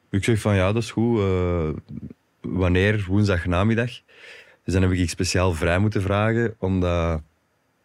[0.10, 1.20] Ik zeg van ja, dat is goed.
[1.20, 1.70] eh,
[2.42, 3.06] wanneer?
[3.08, 3.90] Woensdag namiddag.
[4.64, 7.22] Dus dan heb ik speciaal vrij moeten vragen, omdat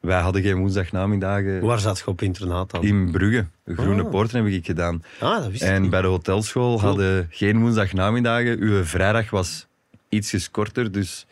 [0.01, 2.83] wij hadden geen woensdagnamiddagen Waar zat je op internaat dan?
[2.83, 3.47] in Brugge.
[3.67, 4.11] Groene Oh.
[4.11, 5.03] Poorten heb ik gedaan.
[5.21, 5.91] Ah, dat wist ik En niet.
[5.91, 6.89] bij de hotelschool Cool.
[6.89, 8.59] hadden geen woensdagnamiddagen.
[8.61, 9.67] Uw vrijdag was
[10.09, 11.27] ietsjes korter, dus...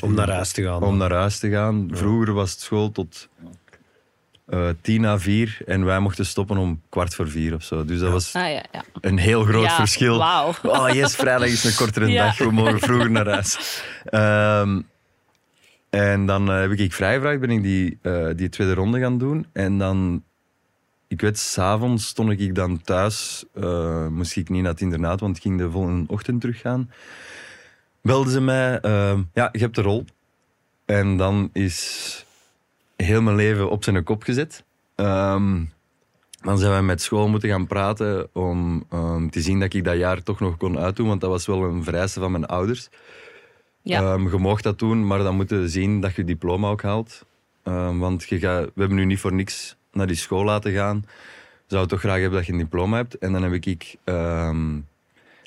[0.00, 0.82] Om naar huis te gaan.
[0.82, 1.88] Om naar huis te gaan.
[1.92, 3.28] Vroeger was het school tot
[4.46, 7.84] eh, tien na vier en wij mochten stoppen om kwart voor vier of zo.
[7.84, 8.84] Dus dat was Ah ja, ja.
[9.00, 10.18] een heel groot Ja, verschil.
[10.18, 10.52] wauw.
[10.62, 12.24] Oh yes, vrijdag is een kortere Ja.
[12.24, 12.38] dag.
[12.38, 13.82] We mogen vroeger naar huis.
[14.04, 14.80] Ehm,
[15.90, 19.46] en dan eh, heb ik vrijgevraagd, ben ik die, eh, die tweede ronde gaan doen.
[19.52, 20.24] En dan,
[21.08, 23.44] ik weet, s'avonds stond ik dan thuis.
[23.54, 26.90] eh, moest ik niet naar het internaat, want ik ging de volgende ochtend teruggaan.
[28.08, 30.04] Belden ze mij, ehm, ja, je hebt de rol.
[30.84, 32.26] En dan is
[32.96, 34.64] heel mijn leven op zijn kop gezet.
[34.94, 35.64] Ehm,
[36.40, 39.96] dan zijn we met school moeten gaan praten om ehm, te zien dat ik dat
[39.96, 42.88] jaar toch nog kon uitdoen, want dat was wel een vereiste van mijn ouders.
[43.82, 44.00] Ja.
[44.02, 47.26] Ehm, je mocht dat doen, maar dan moeten we zien dat je diploma ook haalt.
[47.98, 51.06] Want je gaat, we hebben nu niet voor niks naar die school laten gaan.
[51.66, 53.18] Zou toch graag hebben dat je een diploma hebt.
[53.18, 54.84] En dan heb ik, ben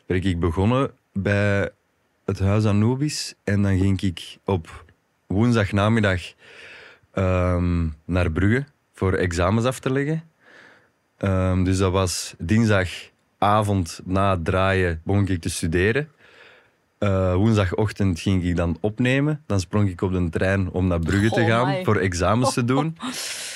[0.05, 1.71] ik begonnen bij
[2.25, 3.33] het Huis Anubis.
[3.43, 4.85] En dan ging ik op
[5.27, 6.21] woensdagnamiddag
[7.13, 10.23] ehm, naar Brugge voor examens af te leggen.
[11.17, 16.09] Ehm, dus dat was dinsdagavond na het draaien begon ik te studeren.
[16.97, 19.43] Eh, woensdagochtend ging ik dan opnemen.
[19.45, 22.65] Dan sprong ik op de trein om naar Brugge te Oh gaan voor examens te
[22.65, 22.97] doen.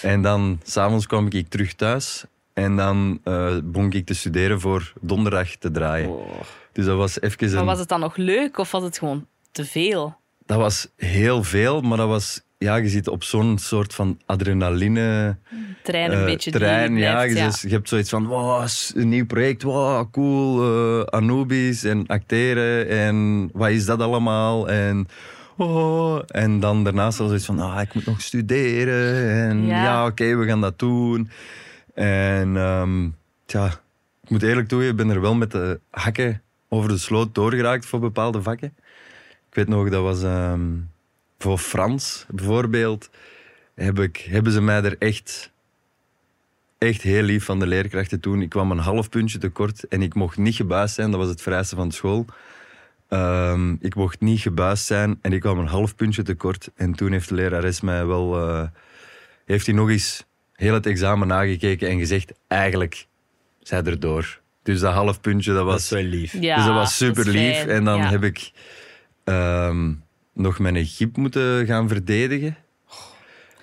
[0.01, 2.25] En dan s'avonds kwam ik terug thuis.
[2.54, 6.15] En dan eh begon ik te studeren voor donderdag te draaien.
[6.76, 9.66] Dus dat was even Maar was het dan nog leuk of was het gewoon te
[9.66, 10.16] veel?
[10.46, 12.44] Dat was heel veel, maar dat was...
[12.58, 15.38] Ja, je zit op zo'n soort van adrenaline
[15.84, 16.98] Trein een eh, beetje die terrein.
[16.98, 17.52] Ja, je, ja.
[17.52, 22.90] zes- je hebt zoiets van, wow, een nieuw project, wow, cool, eh, Anubis en acteren
[22.90, 24.70] en wat is dat allemaal?
[24.70, 25.08] En,
[25.58, 29.84] oh, en dan daarnaast al zoiets van, ah, ik moet nog studeren en Ja.
[29.84, 31.30] ja, oké, we gaan dat doen.
[31.94, 33.10] En ehm,
[33.46, 33.66] tja,
[34.24, 36.44] ik moet eerlijk toegeven, ik ben er wel met de hakken
[36.76, 38.74] over de sloot doorgeraakt voor bepaalde vakken.
[39.50, 40.72] Ik weet nog, dat was ehm,
[41.38, 43.10] voor Frans bijvoorbeeld.
[43.74, 45.52] heb ik, hebben ze mij er echt,
[46.78, 48.42] echt heel lief van de leerkrachten toen.
[48.42, 51.12] Ik kwam een half puntje tekort en ik mocht niet gebuist zijn.
[51.12, 52.26] Dat was het vereiste van de school.
[53.08, 56.72] Ehm, ik mocht niet gebuist zijn en ik kwam een half puntje tekort.
[56.76, 58.48] En toen heeft de lerares mij wel...
[58.48, 58.68] eh,
[59.46, 62.34] heeft hij nog eens heel het examen nagekeken en gezegd...
[62.48, 63.06] Eigenlijk,
[63.60, 64.44] zij erdoor.
[64.65, 65.84] Dus dat half puntje, dat Dat was...
[65.84, 66.34] is wel lief.
[66.39, 67.65] Ja, dus dat was super lief.
[67.65, 68.10] En dan Ja.
[68.10, 68.51] heb ik
[69.23, 69.91] ehm,
[70.34, 72.56] nog mijn gip moeten gaan verdedigen.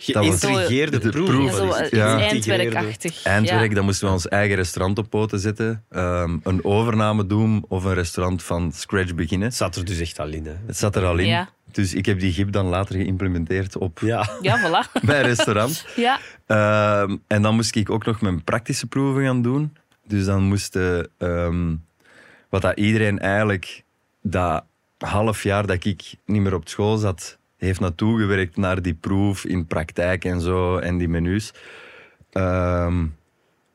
[0.07, 1.27] Dat was- Geïntrigeerde de proef.
[1.29, 1.51] proef.
[1.51, 1.91] Ja, zo, eh?
[1.91, 2.19] Ja.
[2.21, 3.23] eindwerkachtig.
[3.25, 3.75] Eindwerk, Ja.
[3.75, 5.85] dan moesten we ons eigen restaurant op poten zetten.
[5.91, 9.49] ehm, een overname doen of een restaurant van scratch beginnen.
[9.49, 10.45] Het zat er dus echt al in.
[10.47, 10.53] Hè.
[10.67, 11.27] Het zat er al in.
[11.27, 11.49] Ja.
[11.73, 14.29] Dus ik heb die gip dan later geïmplementeerd op Ja.
[14.41, 14.93] Ja, voilà.
[15.07, 15.87] mijn restaurant.
[15.97, 16.19] Ja.
[16.47, 19.77] Ehm, en dan moest ik ook nog mijn praktische proeven gaan doen.
[20.07, 21.75] Dus dan moesten, ehm,
[22.49, 23.85] wat dat iedereen eigenlijk
[24.23, 24.65] dat
[24.99, 29.45] half jaar dat ik niet meer op school zat, heeft naartoe gewerkt naar die proef
[29.45, 31.53] in praktijk en zo en die menus.
[32.33, 33.07] Ehm,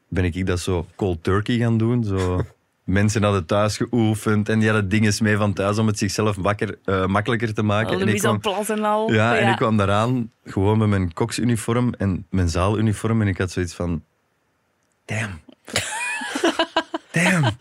[0.07, 2.03] ben ik dat zo cold turkey gaan doen.
[2.03, 2.41] Zo.
[2.83, 6.77] Mensen hadden thuis geoefend en die hadden dingen mee van thuis om het zichzelf wakker,
[6.85, 7.91] eh, makkelijker te maken.
[7.91, 9.13] Al de En ik kwam- en al.
[9.13, 13.21] ja, en ik kwam daaraan gewoon met mijn koksuniform en mijn zaaluniform.
[13.21, 14.03] En ik had zoiets van...
[15.05, 15.39] Damn.
[17.11, 17.57] Damn.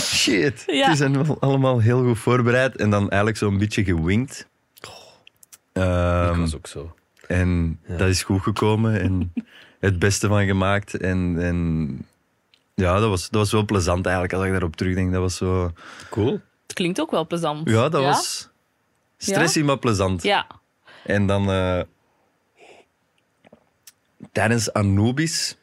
[0.00, 0.62] Shit.
[0.66, 0.86] Ja.
[0.86, 2.76] Die zijn wel allemaal heel goed voorbereid.
[2.76, 4.48] En dan eigenlijk zo'n beetje gewinkt.
[4.80, 4.88] Ik
[5.82, 6.94] Ehm, was ook zo.
[7.28, 7.96] en Ja.
[7.96, 9.00] dat is goed gekomen.
[9.00, 9.32] En
[9.80, 10.94] het beste van gemaakt.
[10.96, 12.06] En, en
[12.74, 15.12] ja, dat was, dat was wel plezant eigenlijk als ik daarop terugdenk.
[15.12, 15.72] Dat was zo...
[16.10, 16.40] Cool.
[16.62, 17.68] Het klinkt ook wel plezant.
[17.70, 18.48] Ja, dat was
[19.16, 20.22] stressy, maar plezant.
[20.22, 20.46] Ja.
[21.04, 21.80] En dan eh,
[24.32, 25.56] tijdens Anubis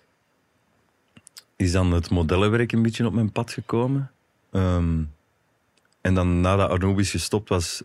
[1.60, 4.12] is dan het modellenwerk een beetje op mijn pad gekomen.
[4.52, 5.04] Ehm,
[6.02, 7.84] en dan nadat Anubis gestopt was,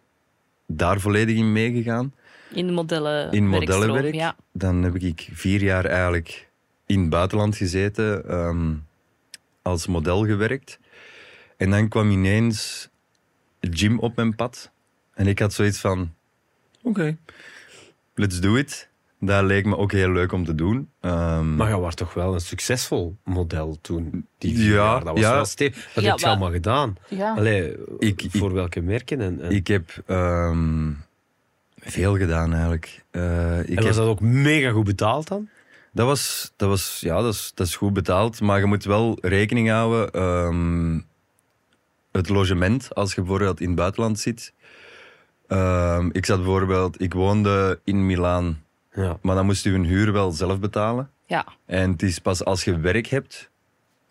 [0.67, 2.15] daar volledig in meegegaan.
[2.53, 3.33] In de modellen.
[3.33, 4.15] In modellenwerk.
[4.15, 4.37] Ja.
[4.53, 6.49] Dan heb ik vier jaar eigenlijk
[6.87, 8.75] in het buitenland gezeten, ehm,
[9.63, 10.79] als model gewerkt.
[11.57, 12.89] En dan kwam ineens
[13.61, 14.71] gym op mijn pad.
[15.15, 16.15] En ik had zoiets van,
[16.83, 17.17] oké,
[18.15, 18.89] let's do it.
[19.27, 20.89] Dat leek me ook heel leuk om te doen.
[21.01, 24.27] Ehm, Maar je was toch wel een succesvol model toen?
[24.39, 25.05] Die Ja, jaar.
[25.05, 25.35] Dat was ja.
[25.35, 25.95] wel stevig.
[25.95, 26.97] Wat Ja, heb je maar- allemaal gedaan?
[27.09, 27.35] Ja.
[27.37, 29.21] Allee, Ik- voor welke merken?
[29.21, 30.91] En, en, ik heb ehm,
[31.79, 33.05] veel gedaan eigenlijk.
[33.11, 35.49] Eh, ik en heb- was dat ook mega goed betaald dan?
[35.93, 39.19] Dat was, dat was, ja, dat is, dat is goed betaald, maar je moet wel
[39.21, 40.11] rekening houden.
[40.13, 40.99] ehm,
[42.13, 44.53] het logement, als je bijvoorbeeld in het buitenland zit.
[45.47, 48.63] Ehm, ik zat bijvoorbeeld, ik woonde in Milaan,
[48.95, 49.19] Ja.
[49.23, 51.11] maar dan moest je een huur wel zelf betalen.
[51.27, 51.47] ja.
[51.67, 53.51] En het is pas als je werk hebt,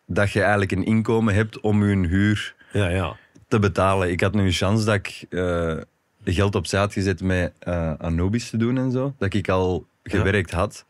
[0.06, 3.16] dat je eigenlijk een inkomen hebt om je huur Ja, ja.
[3.48, 4.12] te betalen.
[4.12, 5.78] Ik had nu een chance dat ik eh,
[6.26, 9.14] geld opzij had gezet met eh Anubis te doen en zo.
[9.18, 10.86] Dat ik al gewerkt had.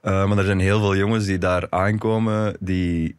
[0.00, 3.16] Eh, maar er zijn heel veel jongens die daar aankomen, die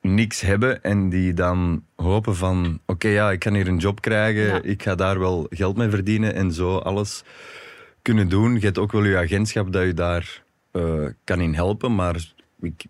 [0.00, 2.80] niks hebben en die dan hopen van...
[2.86, 4.60] Oké, ja, ik kan hier een job krijgen, Ja.
[4.62, 7.22] ik ga daar wel geld mee verdienen en zo alles
[8.02, 8.54] kunnen doen.
[8.54, 10.82] Je hebt ook wel je agentschap dat je daar eh,
[11.24, 12.84] kan in helpen, maar ik,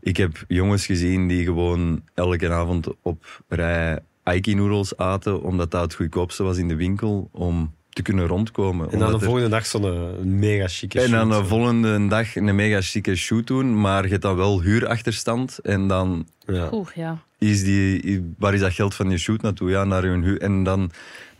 [0.00, 5.94] ik heb jongens gezien die gewoon elke avond op rij Aiki-noedels aten, omdat dat het
[5.94, 8.90] goedkoopste was in de winkel om te kunnen rondkomen.
[8.92, 11.42] En dan de er- volgende dag zo'n eh, mega chique en dan shoot.
[11.42, 15.58] de volgende dag een mega chique shoot doen, maar je hebt dan wel huurachterstand.
[15.58, 16.68] En dan Ja.
[16.72, 17.18] Oeh, ja.
[17.38, 19.70] is die, waar is dat geld van je shoot naartoe?
[19.70, 20.40] Ja, naar je huur.
[20.40, 20.90] En dan,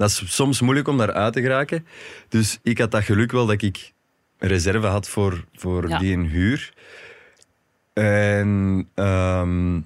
[0.03, 1.87] dat is soms moeilijk om daar uit te geraken.
[2.29, 3.93] Dus ik had dat geluk wel dat ik
[4.39, 5.99] reserve had voor, voor Ja.
[5.99, 6.73] die een huur.
[7.93, 9.81] En ehm,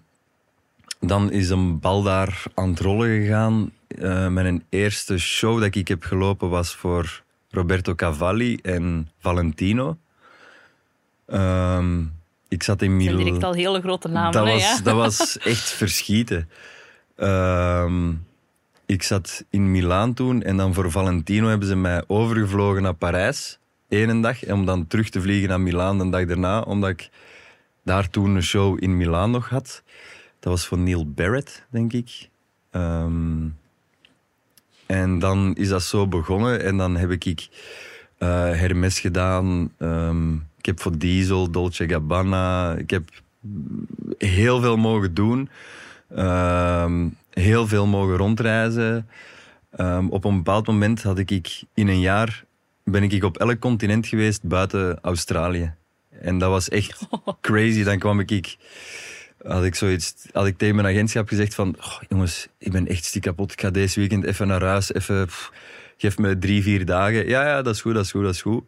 [1.01, 3.71] dan is een bal daar aan het rollen gegaan.
[3.89, 9.97] Eh, mijn eerste show dat ik heb gelopen was voor Roberto Cavalli en Valentino.
[11.27, 12.01] Ehm,
[12.49, 13.17] ik zat in Milan.
[13.25, 14.33] direct al hele grote namen.
[14.33, 14.81] Dat was, ja.
[14.83, 16.51] dat was echt verschieten.
[17.17, 18.13] Ehm,
[18.87, 23.59] ik zat in Milaan toen en dan voor Valentino hebben ze mij overgevlogen naar Parijs.
[23.89, 24.45] Eén dag.
[24.45, 26.61] Om dan terug te vliegen naar Milaan de dag daarna.
[26.61, 27.11] Omdat ik
[27.83, 29.83] daar toen een show in Milaan nog had.
[30.41, 32.29] Dat was van Neil Barrett, denk ik.
[32.71, 33.49] Ehm,
[34.87, 36.63] en dan is dat zo begonnen.
[36.63, 37.49] En dan heb ik
[38.19, 39.73] eh, Hermes gedaan.
[39.79, 42.75] Ehm, ik heb voor Diesel, Dolce Gabbana.
[42.75, 43.09] Ik heb
[44.19, 45.49] heel veel mogen doen.
[46.15, 47.09] Ehm,
[47.41, 49.09] heel veel mogen rondreizen.
[49.71, 52.45] Ehm, op een bepaald moment had ik in een jaar
[52.85, 55.75] ben ik op elk continent geweest buiten Australië.
[56.21, 57.09] En dat was echt
[57.41, 57.83] crazy.
[57.83, 58.57] Dan kwam ik,
[59.43, 63.05] had ik zoiets, had ik tegen mijn agentschap gezegd van, "Oh, jongens, ik ben echt
[63.05, 63.53] stiek kapot.
[63.53, 65.53] Ik ga deze weekend even naar huis, even, pff,
[65.97, 67.29] geef me drie, vier dagen.
[67.29, 68.65] Ja, ja, dat is goed, dat is goed, dat is goed.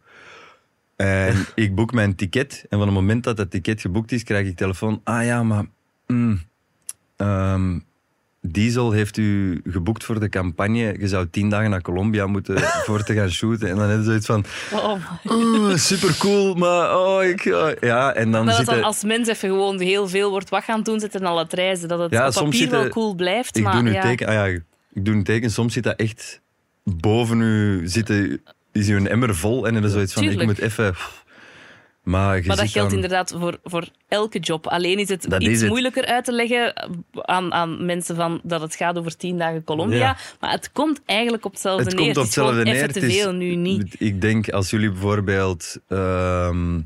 [0.95, 2.65] En ik boek mijn ticket.
[2.69, 5.01] En van het moment dat het ticket geboekt is, krijg ik telefoon.
[5.03, 5.65] Ah ja, maar...
[6.07, 6.41] mm,
[7.15, 7.79] ehm,
[8.41, 10.95] Diesel heeft u geboekt voor de campagne.
[10.99, 13.69] Je zou tien dagen naar Colombia moeten voor te gaan shooten.
[13.69, 14.45] En dan hebben ze zoiets van...
[14.71, 16.97] Oh, super cool, maar...
[16.97, 18.75] Oh, ik, oh, ja, en dan Dat het zitten...
[18.75, 21.53] dan als mens even gewoon heel veel wordt wat gaan doen zitten en al het
[21.53, 21.87] reizen.
[21.87, 23.57] Dat het Ja, op soms papier zitten- wel cool blijft.
[23.57, 24.01] Ik maar doe nu ja.
[24.01, 24.27] teken.
[24.27, 25.51] Ah ja, ik doe een teken.
[25.51, 26.41] Soms zit dat echt
[26.83, 28.41] boven u zitten.
[28.71, 30.95] Is u een emmer vol en dan is zoiets van: ik moet even.
[32.09, 34.67] Maar, dat geldt inderdaad voor, voor elke job.
[34.67, 35.69] Alleen is het Dat iets is het.
[35.69, 36.73] moeilijker uit te leggen
[37.13, 39.97] aan, aan mensen van dat het gaat over tien dagen Colombia.
[39.97, 40.17] Ja.
[40.39, 42.03] Maar het komt eigenlijk op hetzelfde Het neer.
[42.03, 42.75] komt op het is hetzelfde neer.
[42.75, 43.95] even te Het is- veel, nu niet.
[43.99, 46.79] Ik denk als jullie bijvoorbeeld ehm,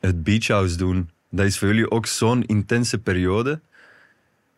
[0.00, 3.60] het beachhouse doen, dat is voor jullie ook zo'n intense periode.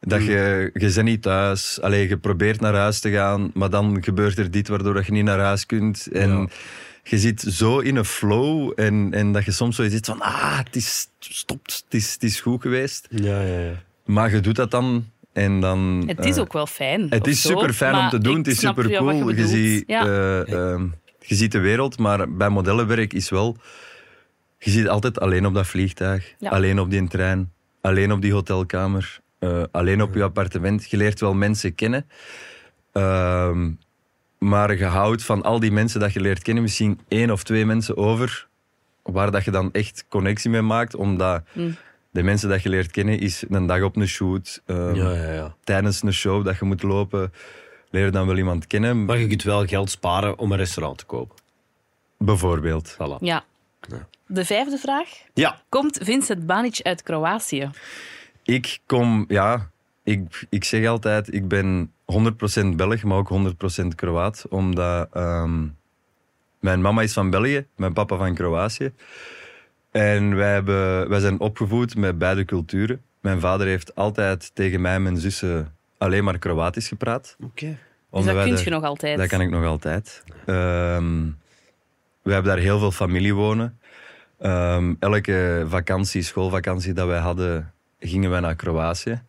[0.00, 1.80] Dat je, je bent niet thuis.
[1.80, 5.12] Allee, je probeert naar huis te gaan, maar dan gebeurt er dit waardoor dat je
[5.12, 6.06] niet naar huis kunt.
[6.12, 6.46] En Ja.
[7.08, 10.58] Je zit zo in een flow en, en dat je soms zoiets zit van ah,
[10.58, 13.06] het is stopt, het is, het is goed geweest.
[13.10, 13.82] Ja, ja, ja.
[14.04, 16.04] Maar je doet dat dan en dan...
[16.06, 17.06] Het is eh, ook wel fijn.
[17.10, 18.36] het is zo, super fijn om te doen.
[18.36, 19.30] Het is super cool.
[19.30, 20.04] Je, ziet, Ja.
[20.06, 20.86] eh, ehm,
[21.20, 23.56] je ziet de wereld, maar bij modellenwerk is wel.
[24.58, 26.50] Je zit altijd alleen op dat vliegtuig, Ja.
[26.50, 30.90] alleen op die trein, alleen op die hotelkamer, eh, alleen op je appartement.
[30.90, 32.06] Je leert wel mensen kennen.
[32.92, 33.70] Ehm,
[34.38, 37.66] maar je houdt van al die mensen dat je leert kennen misschien één of twee
[37.66, 38.46] mensen over
[39.02, 41.76] waar dat je dan echt connectie mee maakt, omdat Mm.
[42.10, 45.32] de mensen dat je leert kennen is een dag op een shoot, ehm, ja, ja,
[45.32, 45.54] ja.
[45.64, 47.32] tijdens een show dat je moet lopen,
[47.90, 49.04] leer je dan wel iemand kennen.
[49.04, 51.36] Maar je kunt wel geld sparen om een restaurant te kopen.
[52.18, 52.94] Bijvoorbeeld.
[52.94, 53.18] Voilà.
[53.20, 53.44] Ja.
[54.26, 55.08] De vijfde vraag.
[55.34, 57.70] Ja, Komt Vincent Banic uit Kroatië?
[58.42, 59.70] Ik kom, ja,
[60.06, 61.92] ik, ik zeg altijd, ik ben
[62.62, 63.30] 100% Belg, maar ook
[63.82, 64.46] 100% Kroaat.
[64.48, 65.66] Omdat ehm,
[66.60, 68.92] mijn mama is van België, mijn papa van Kroatië.
[69.90, 73.02] En wij, hebben, wij zijn opgevoed met beide culturen.
[73.20, 77.36] Mijn vader heeft altijd tegen mij en mijn zussen alleen maar Kroatisch gepraat.
[77.44, 77.66] oké.
[78.10, 79.18] Dus dat kun daar- je nog altijd.
[79.18, 80.24] Dat kan ik nog altijd.
[80.46, 81.24] Ehm,
[82.22, 83.78] we hebben daar heel veel familie wonen.
[84.38, 89.22] Ehm, elke vakantie, schoolvakantie dat wij hadden, gingen wij naar Kroatië.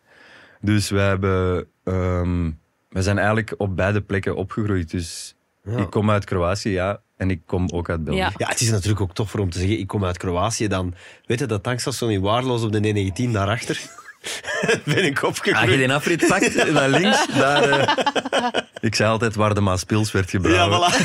[0.74, 1.68] Dus wij hebben...
[1.84, 2.52] ehm,
[2.90, 4.92] we zijn eigenlijk op beide plekken opgegroeid.
[4.92, 5.78] Dus Ja.
[5.78, 7.02] ik kom uit Kroatië, ja.
[7.18, 8.20] En ik kom ook uit België.
[8.20, 8.32] Ja.
[8.38, 10.94] Ja, het is natuurlijk ook tof om te zeggen, ik kom uit Kroatië, dan
[11.26, 13.82] weet je dat tankstation in Waarloos op de N19 daarachter
[14.86, 15.62] ben ik opgegroeid.
[15.62, 17.70] Als je die afrit pakt, naar links, daar...
[17.70, 18.48] eh,
[18.80, 20.92] ik zei altijd waar de Maaspils werd Ja, gebrouwen.
[20.92, 20.96] voilà.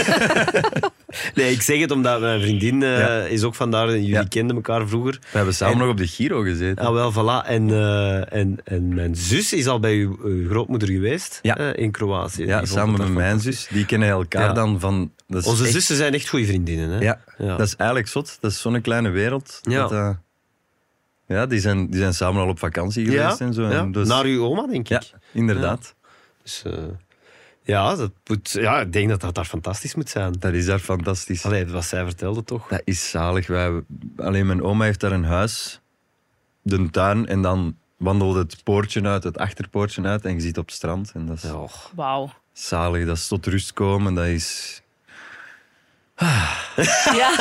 [1.34, 3.22] nee, ik zeg het omdat mijn vriendin eh, Ja.
[3.24, 3.88] is ook vandaar.
[3.90, 4.24] Jullie Ja.
[4.28, 5.18] kenden elkaar vroeger.
[5.20, 6.84] We hebben samen En- nog op de Giro gezeten.
[6.86, 7.46] Ah, wel, voilà.
[7.48, 11.56] En, eh, en, en mijn zus is al bij uw, uw grootmoeder geweest Ja.
[11.56, 12.44] eh, in Kroatië.
[12.46, 13.68] ja, samen met mijn zus.
[13.70, 15.12] Die kennen elkaar dan van...
[15.26, 16.90] Dat is Onze echt- zussen zijn echt goede vriendinnen.
[16.90, 16.98] Hè?
[16.98, 18.38] Ja, dat is eigenlijk zot.
[18.40, 19.58] Dat is zo'n kleine wereld.
[19.62, 19.86] Ja.
[19.88, 20.16] Dat,
[21.26, 23.62] ja, die zijn, die zijn samen al op vakantie geweest en zo.
[23.62, 23.70] ja.
[23.70, 25.02] En dus- Naar uw oma, denk ik.
[25.02, 25.94] ja, inderdaad.
[26.42, 26.64] Dus,
[27.64, 30.32] ja, dat moet, ja, ik denk dat dat daar fantastisch moet zijn.
[30.38, 31.44] Dat is daar fantastisch.
[31.44, 32.68] Allee, wat zij vertelde toch?
[32.68, 33.46] Dat is zalig.
[33.46, 33.82] Wij,
[34.16, 35.80] alleen mijn oma heeft daar een huis,
[36.62, 40.66] de tuin, en dan wandelt het poortje uit, het achterpoortje uit, en je zit op
[40.66, 41.12] het strand.
[41.14, 41.90] En dat is Ja, och.
[41.94, 42.30] Wauw.
[42.52, 43.06] zalig.
[43.06, 44.14] Dat is tot rust komen.
[44.14, 44.81] Dat is
[46.16, 47.34] Ja.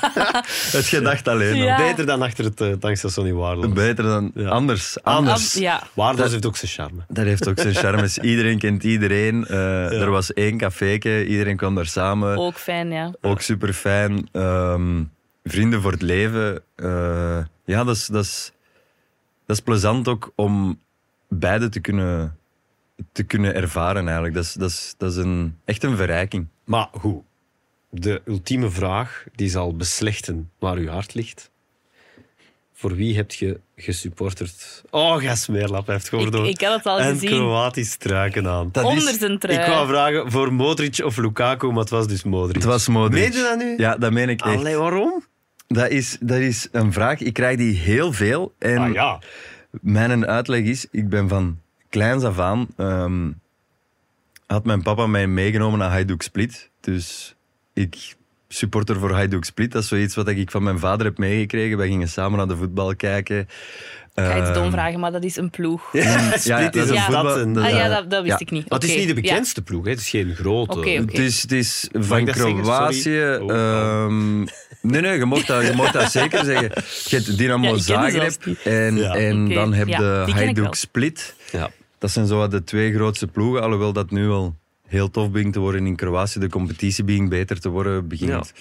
[0.76, 1.56] het gedacht alleen.
[1.56, 1.76] Ja.
[1.76, 3.72] Beter dan achter het tankstation in Waarloos.
[3.72, 4.48] Beter dan Ja.
[4.48, 5.02] anders.
[5.02, 5.54] Anders.
[5.54, 5.82] ja.
[5.94, 7.00] Dat- heeft ook zijn charme.
[7.08, 8.18] Dat heeft ook zijn charmes.
[8.32, 9.46] Iedereen kent iedereen.
[9.46, 12.36] Eh, Er was één caféke, iedereen kwam daar samen.
[12.38, 13.12] Ook fijn, ja.
[13.20, 14.28] Ook super fijn.
[15.44, 16.62] vrienden voor het leven.
[16.76, 18.52] Eh, ja, dat is, dat, is,
[19.46, 20.80] dat is plezant ook om
[21.28, 22.36] beide te kunnen,
[23.12, 24.34] te kunnen ervaren eigenlijk.
[24.34, 26.46] Dat is, dat is, dat is een, echt een verrijking.
[26.64, 27.22] Maar goed,
[27.90, 31.50] de ultieme vraag die zal beslechten waar uw hart ligt.
[32.72, 34.82] Voor wie heb je gesupporterd?
[34.90, 37.30] Oh, Gasmeerlap heeft gewoon Ik, door ik had het al een gezien.
[37.30, 38.68] Kroatisch struiken aan.
[38.72, 39.58] Dat Onder is, zijn trui.
[39.58, 42.54] Ik wou vragen voor Modric of Lukaku, maar het was dus Modric.
[42.54, 43.22] het was Modric.
[43.22, 43.74] Meen je dat nu?
[43.76, 44.56] Ja, dat meen ik echt.
[44.56, 45.24] Allee, waarom?
[45.66, 47.20] Dat is, dat is een vraag.
[47.20, 48.54] Ik krijg die heel veel.
[48.58, 49.18] En Ah ja.
[49.70, 52.66] Mijn uitleg is, ik ben van kleins af aan...
[52.76, 53.30] ehm,
[54.46, 56.70] had mijn papa mij meegenomen naar Hajduk Split.
[56.80, 57.35] Dus
[57.84, 58.14] ik
[58.48, 59.72] supporter voor Hajduk Split.
[59.72, 61.76] Dat is zoiets wat ik van mijn vader heb meegekregen.
[61.76, 63.38] Wij gingen samen naar de voetbal kijken.
[63.38, 63.48] Ik
[64.14, 65.92] ga je het Ehm, dom vragen, maar dat is een ploeg.
[65.92, 68.38] ja, dat is een voetbal- Ah ja, een- dat, dat wist ja.
[68.38, 68.68] ik niet.
[68.68, 69.20] Maar het is niet de ja.
[69.20, 69.90] bekendste ploeg, hè?
[69.90, 70.88] het is geen grote.
[70.90, 72.24] Het is, het is van?
[72.24, 73.00] Kroatië.
[73.00, 73.34] Sorry.
[73.36, 74.38] Oh, ehm,
[74.82, 76.70] nee, nee, je mocht dat, je mocht dat zeker zeggen.
[77.04, 78.32] Je hebt Dynamo Zagreb
[78.64, 79.14] en, Ja.
[79.14, 80.24] en dan heb je.
[80.32, 81.34] Hajduk Split.
[81.52, 81.70] Ja.
[81.98, 83.62] Dat zijn zo wat de twee grootste ploegen.
[83.62, 84.56] Alhoewel dat nu wel
[84.86, 86.38] heel tof begint te worden in Kroatië.
[86.38, 88.08] De competitie begint beter te worden.
[88.08, 88.52] Begint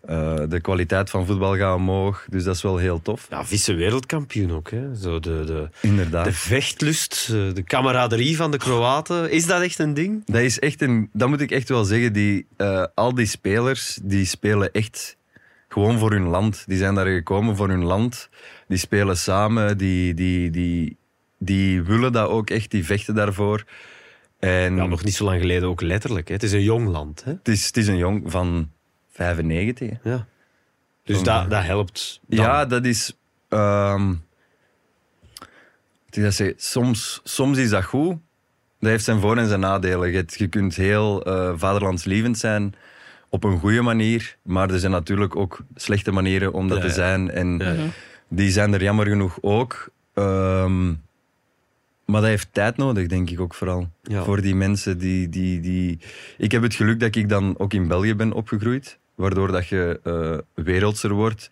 [0.00, 3.26] Eh, de kwaliteit van voetbal gaat omhoog, dus dat is wel heel tof.
[3.30, 4.70] Ja, vice-wereldkampioen ook.
[4.70, 4.94] Hè.
[4.94, 6.24] Zo de, de, Inderdaad.
[6.24, 9.30] de vechtlust, eh, de camaraderie van de Kroaten.
[9.30, 10.22] Is dat echt een ding?
[10.24, 12.12] Dat is echt een, dat moet ik echt wel zeggen.
[12.12, 15.16] Die, eh, al die spelers die spelen echt
[15.68, 16.64] gewoon voor hun land.
[16.66, 18.28] Die zijn daar gekomen voor hun land.
[18.68, 19.78] Die spelen samen.
[19.78, 20.96] Die, die, die,
[21.38, 22.70] die willen dat ook echt.
[22.70, 23.64] Die vechten daarvoor.
[24.40, 26.28] En Ja, nog niet zo lang geleden ook letterlijk.
[26.28, 26.34] Hè.
[26.34, 27.24] Het is een jong land.
[27.24, 27.30] Hè.
[27.32, 28.70] het, is, het is een jong van
[29.12, 29.88] 95.
[30.02, 30.10] hè.
[30.10, 30.26] Ja.
[31.04, 32.20] Dus Van, dat, dat helpt.
[32.26, 32.44] dan.
[32.44, 33.16] Ja, dat is.
[33.48, 34.14] ehm,
[36.10, 36.54] dat zeggen?
[36.56, 38.16] soms, soms is dat goed.
[38.80, 40.10] Dat heeft zijn voor- en zijn nadelen.
[40.12, 42.74] Je, je kunt heel eh, vaderlandslievend zijn
[43.28, 44.36] op een goede manier.
[44.42, 47.30] Maar er zijn natuurlijk ook slechte manieren om dat Ja, te zijn.
[47.30, 47.84] En Ja, ja.
[48.28, 49.88] die zijn er jammer genoeg ook.
[50.14, 50.92] Ehm,
[52.10, 53.88] maar dat heeft tijd nodig, denk ik ook vooral.
[54.02, 54.24] Ja.
[54.24, 55.98] Voor die mensen die, die, die...
[56.38, 58.98] Ik heb het geluk dat ik dan ook in België ben opgegroeid.
[59.14, 61.50] Waardoor dat je eh, wereldser wordt.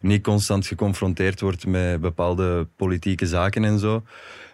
[0.00, 4.02] Niet constant geconfronteerd wordt met bepaalde politieke zaken en zo.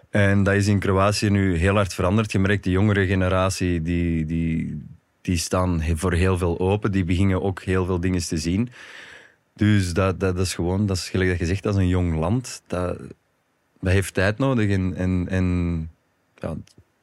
[0.09, 2.31] En dat is in Kroatië nu heel hard veranderd.
[2.31, 4.83] Je merkt de jongere generatie, die, die,
[5.21, 6.91] die staan voor heel veel open.
[6.91, 8.69] Die beginnen ook heel veel dingen te zien.
[9.55, 11.87] Dus dat, dat, dat is gewoon, dat is gelijk dat je zegt, dat is een
[11.87, 12.61] jong land.
[12.67, 12.97] Dat,
[13.79, 15.89] dat heeft tijd nodig en, en, en
[16.35, 16.53] ja,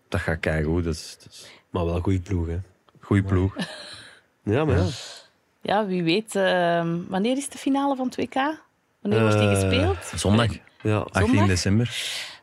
[0.09, 0.43] dat gaat.
[0.43, 2.47] Dat is, dat is Maar wel een goede ploeg.
[2.47, 2.53] Hè.
[2.53, 2.63] een
[3.01, 3.57] goede ploeg.
[4.43, 4.87] Ja, maar ja.
[5.61, 6.35] Ja, wie weet.
[6.37, 8.35] ehm, wanneer is de finale van 2K?
[9.01, 10.21] Wanneer wordt die Eh, gespeeld?
[10.21, 10.47] Zondag,
[10.83, 10.97] ja.
[10.99, 11.47] 18 Zondag?
[11.47, 11.97] december.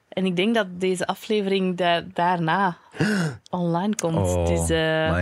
[0.10, 2.78] En ik denk dat deze aflevering da- daarna
[3.50, 4.16] online komt.
[4.16, 5.14] Oh, dus eh,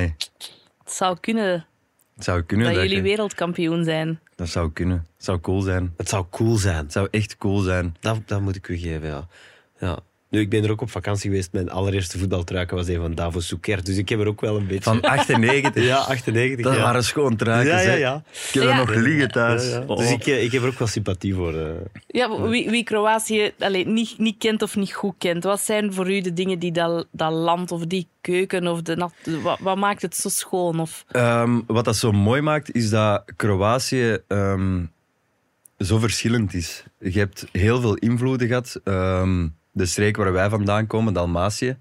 [0.84, 1.66] het zou kunnen
[2.24, 2.66] zou kunnen.
[2.66, 4.20] dat Dat, jullie je- wereldkampioen zijn.
[4.36, 5.06] dat zou kunnen.
[5.16, 5.94] Het zou cool zijn.
[5.98, 6.76] Het zou cool zijn.
[6.84, 7.96] Het zou echt cool zijn.
[8.00, 9.28] Dat, dat moet ik u geven, ja.
[9.80, 10.00] ja.
[10.30, 11.52] Nu, ik ben er ook op vakantie geweest.
[11.52, 13.84] Mijn allereerste voetbaltruiken was een van Davos Soeker.
[13.84, 14.84] Dus ik heb er ook wel een beetje...
[14.84, 15.84] Van 98.
[15.86, 16.66] Ja, 98.
[16.66, 16.82] Dat ja.
[16.82, 17.84] waren schoon truikens.
[17.84, 18.24] Ja, ja, ja.
[18.48, 18.70] Ik heb Ja.
[18.70, 19.64] er nog liggen thuis.
[19.70, 19.84] Ja, ja.
[19.88, 19.98] Oh.
[19.98, 21.54] Dus ik, eh, ik heb er ook wel sympathie voor.
[21.54, 21.70] eh.
[22.08, 26.12] Ja, wie, wie Kroatië allee, niet, niet kent of niet goed kent, wat zijn voor
[26.12, 29.14] u de dingen die dat, dat land of die keuken of de, nat-
[29.44, 30.80] wat, wat maakt het zo schoon?
[30.80, 34.84] Of, Ehm, wat dat zo mooi maakt, is dat Kroatië ehm,
[35.78, 36.84] zo verschillend is.
[37.00, 38.80] Je hebt heel veel invloeden gehad.
[38.84, 41.78] Ehm, de streek waar wij vandaan komen, Dalmatië,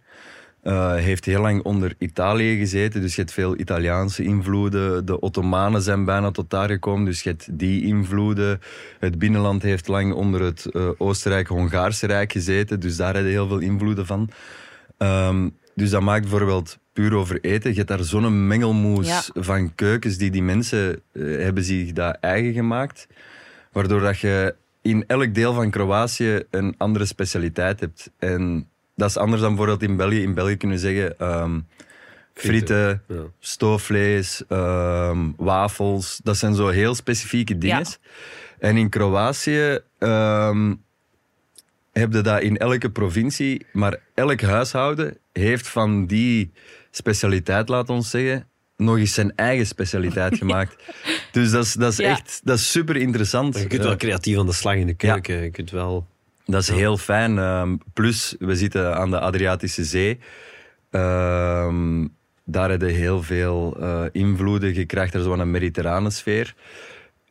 [0.62, 3.00] eh, heeft heel lang onder Italië gezeten.
[3.00, 5.06] Dus je hebt veel Italiaanse invloeden.
[5.06, 8.60] De Ottomanen zijn bijna tot daar gekomen, dus je hebt die invloeden.
[8.98, 13.48] Het binnenland heeft lang onder het eh, Oostenrijk-Hongaarse Rijk gezeten, dus daar heb je heel
[13.48, 14.30] veel invloeden van.
[14.98, 17.70] Ehm, dus dat maakt bijvoorbeeld puur over eten.
[17.70, 19.22] Je hebt daar zo'n mengelmoes Ja.
[19.34, 23.06] van keukens die die mensen eh, hebben zich daar eigen gemaakt.
[23.72, 24.54] Waardoor dat je
[24.88, 28.10] in elk deel van Kroatië een andere specialiteit hebt.
[28.18, 30.22] En dat is anders dan bijvoorbeeld in België.
[30.22, 31.58] In België kunnen we zeggen ehm
[32.34, 33.22] frieten, Ja.
[33.38, 36.20] stoofvlees, ehm, wafels.
[36.24, 37.86] Dat zijn zo heel specifieke dingen.
[38.58, 40.74] En in Kroatië ehm,
[41.92, 46.52] heb je dat in elke provincie, maar elk huishouden heeft van die
[46.90, 48.46] specialiteit, laat ons zeggen,
[48.78, 50.76] nog eens zijn eigen specialiteit gemaakt.
[51.32, 52.08] Dus dat is, dat is Ja.
[52.08, 53.58] echt dat is super interessant.
[53.58, 55.42] Je kunt wel creatief aan de slag in de keuken.
[55.42, 56.06] Je kunt wel...
[56.44, 57.38] Dat is heel fijn.
[57.38, 60.18] Ehm, plus, we zitten aan de Adriatische Zee.
[60.90, 62.06] Ehm,
[62.44, 64.74] daar heb je heel veel eh, invloeden.
[64.74, 66.54] Je krijgt er zo'n mediterrane sfeer.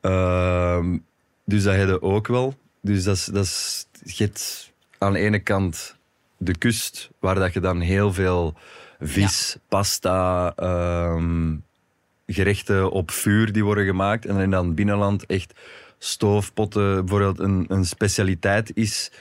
[0.01, 0.97] Ehm,
[1.45, 2.55] dus dat heb je ook wel.
[2.81, 5.95] Dus dat is, dat is, je hebt aan de ene kant
[6.37, 8.53] de kust, waar dat je dan heel veel
[8.99, 11.55] vis, pasta, ehm,
[12.27, 14.25] gerechten op vuur die worden gemaakt.
[14.25, 15.53] En in dan binnenland echt
[15.97, 19.11] stoofpotten, bijvoorbeeld een, een specialiteit is.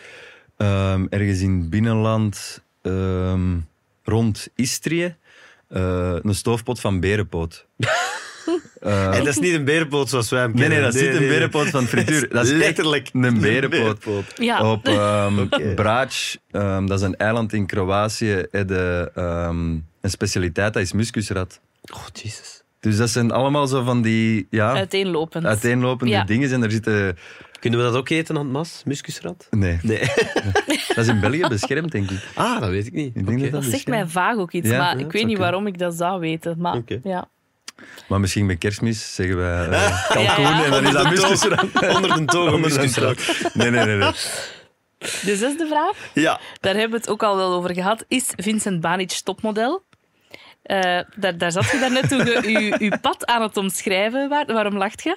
[0.56, 3.58] ehm, ergens in het binnenland, ehm,
[4.02, 5.16] rond Istrië,
[5.68, 7.66] eh, een stoofpot van berenpoot.
[8.86, 10.78] Eh, En dat is niet een berenpoot zoals wij hem nee, kennen.
[10.82, 12.28] nee, dat is niet een berenpoot van frituur.
[12.28, 14.04] Dat is letterlijk een berenpoot.
[14.36, 15.74] ja, Op ehm Oké.
[15.74, 19.70] Brač, ehm, dat is een eiland in Kroatië, heb je, ehm,
[20.00, 21.60] een specialiteit, dat is muskusrat.
[21.94, 22.62] Oh, jezus.
[22.80, 25.44] Dus dat zijn allemaal zo van die ja, uiteenlopend.
[25.44, 26.24] uiteenlopende Ja.
[26.24, 26.52] dingen.
[26.52, 27.16] En er zitten...
[27.60, 28.82] Kunnen we dat ook eten aan het mas?
[28.84, 29.46] Muskusrat?
[29.50, 29.98] Nee, Nee.
[30.94, 32.18] dat is in België beschermd, denk ik.
[32.34, 33.16] Ah, dat weet ik niet.
[33.16, 35.66] Ik dat dat zegt mij vaag ook iets, Ja, maar ja, ik weet niet waarom
[35.66, 36.54] ik dat zou weten.
[36.58, 37.00] Maar, Oké.
[37.04, 37.28] ja.
[38.08, 40.64] Maar misschien met kerstmis zeggen wij eh, kalkoen Ja, ja.
[40.64, 41.94] en dan is dat Onder de toog- muskusrat.
[41.96, 43.50] Onder de toog een Onder de.
[43.54, 43.96] Nee, nee, nee.
[43.96, 44.10] nee.
[44.98, 46.40] De zesde vraag, Ja.
[46.60, 48.04] daar hebben we het ook al wel over gehad.
[48.08, 49.84] Is Vincent Banic topmodel?
[50.62, 54.28] Eh, daar, daar zat je daarnet toen je uw- pad aan het omschrijven.
[54.28, 55.14] Waar, waarom lacht je?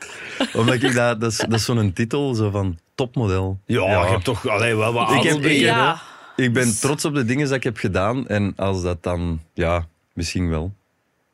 [0.53, 1.21] Omdat ik dat...
[1.21, 3.59] Dat is, dat is zo'n titel, zo van topmodel.
[3.65, 5.95] Ja, je hebt toch alleen wel wat Ik heb- ik heb-
[6.35, 8.27] Ik ben trots op de dingen die ik heb gedaan.
[8.27, 9.41] En als dat dan...
[9.53, 10.73] Ja, misschien wel.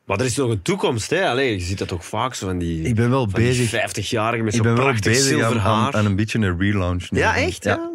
[0.06, 1.30] Maar er is nog een toekomst, hè?
[1.30, 3.70] Allee, je ziet dat toch vaak zo van die, Ik ben wel bezig.
[3.72, 5.86] 50-jarigen met Ik zo'n ben wel prachtig bezig zilver aan, haar.
[5.86, 7.08] aan, aan een beetje een relaunch.
[7.10, 7.64] Ja, echt?
[7.64, 7.91] Ja.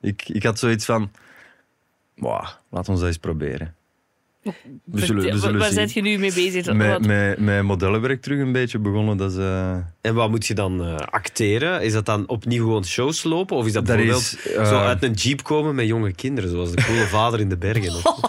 [0.00, 1.10] Ik, ik had zoiets van...
[2.16, 3.74] Wow, laat ons dat eens proberen.
[4.42, 4.52] We
[5.00, 5.88] zullen, we Waar- zullen Waar zien.
[5.88, 6.72] zijn je nu mee bezig?
[6.74, 9.16] Met, Wat- met, met modellenwerk terug een beetje begonnen.
[9.16, 11.82] Dat is, eh, En wat moet je dan eh, acteren?
[11.82, 13.56] Is dat dan opnieuw gewoon shows lopen?
[13.56, 16.50] Of is dat Dat bijvoorbeeld is, eh, zo uit een jeep komen met jonge kinderen,
[16.50, 17.94] zoals de coole vader in de bergen?
[17.94, 18.20] Of...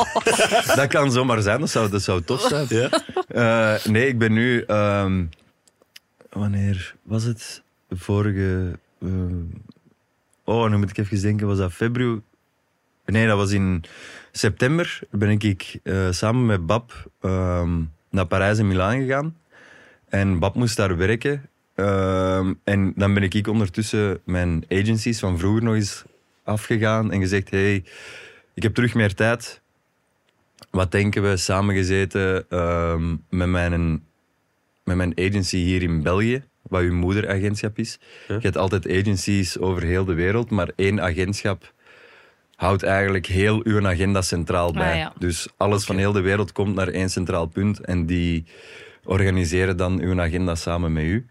[0.76, 2.90] dat kan zomaar zijn, dat zou, dat zou tof zijn.
[3.28, 4.62] Eh, nee, ik ben nu...
[4.62, 5.24] ehm,
[6.30, 7.62] wanneer was het?
[7.90, 8.78] Vorige...
[9.02, 9.08] eh,
[10.44, 11.46] oh, nu moet ik even denken.
[11.46, 12.20] Was dat februari?
[13.06, 13.84] Nee, dat was in
[14.32, 15.00] september.
[15.10, 19.36] Ben ik eh, samen met Bab ehm, naar Parijs en Milaan gegaan.
[20.08, 21.48] En Bab moest daar werken.
[21.74, 26.04] Ehm, en dan ben ik ondertussen mijn agencies van vroeger nog eens
[26.44, 27.84] afgegaan en gezegd: hey,
[28.54, 29.60] ik heb terug meer tijd.
[30.70, 31.36] Wat denken we?
[31.36, 34.04] Samengezeten ehm, met, mijn,
[34.84, 37.98] met mijn agency hier in België, wat uw moederagentschap is.
[38.28, 38.34] Ja.
[38.34, 41.72] Je hebt altijd agencies over heel de wereld, maar één agentschap
[42.60, 44.90] houdt eigenlijk heel uw agenda centraal bij.
[44.92, 45.12] Ah, ja.
[45.18, 48.44] Dus alles van heel de wereld komt naar één centraal punt en die
[49.04, 51.26] organiseren dan uw agenda samen met u.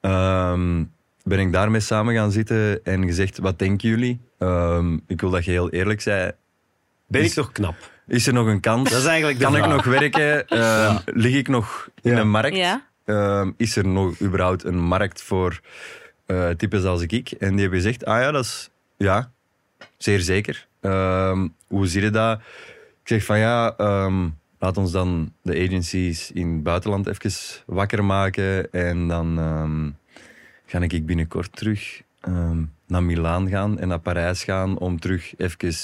[0.00, 0.84] Ehm,
[1.22, 4.20] ben ik daarmee samen gaan zitten en gezegd, wat denken jullie?
[4.38, 6.30] Ehm, ik wil dat je heel eerlijk zei.
[7.06, 7.74] Ben Is- ik nog knap?
[8.06, 8.90] Is er nog een kans?
[8.90, 10.46] Dat is eigenlijk de kan ik nog werken?
[10.48, 12.20] Ehm, Lig ik nog in Ja.
[12.20, 12.56] een markt?
[12.56, 12.86] Ja.
[13.04, 15.60] Ehm, is er nog überhaupt een markt voor
[16.26, 17.30] eh types als ik?
[17.30, 18.70] En die hebben gezegd, ah ja, dat is...
[18.96, 19.30] Ja,
[20.02, 20.66] zeer zeker.
[20.80, 22.40] Ehm, hoe zie je dat?
[23.02, 24.28] Ik zeg van ja, ehm,
[24.58, 28.72] laat ons dan de agencies in het buitenland even wakker maken.
[28.72, 29.90] En dan ehm,
[30.66, 32.02] ga ik binnenkort terug
[32.86, 35.74] naar Milaan gaan en naar Parijs gaan om terug even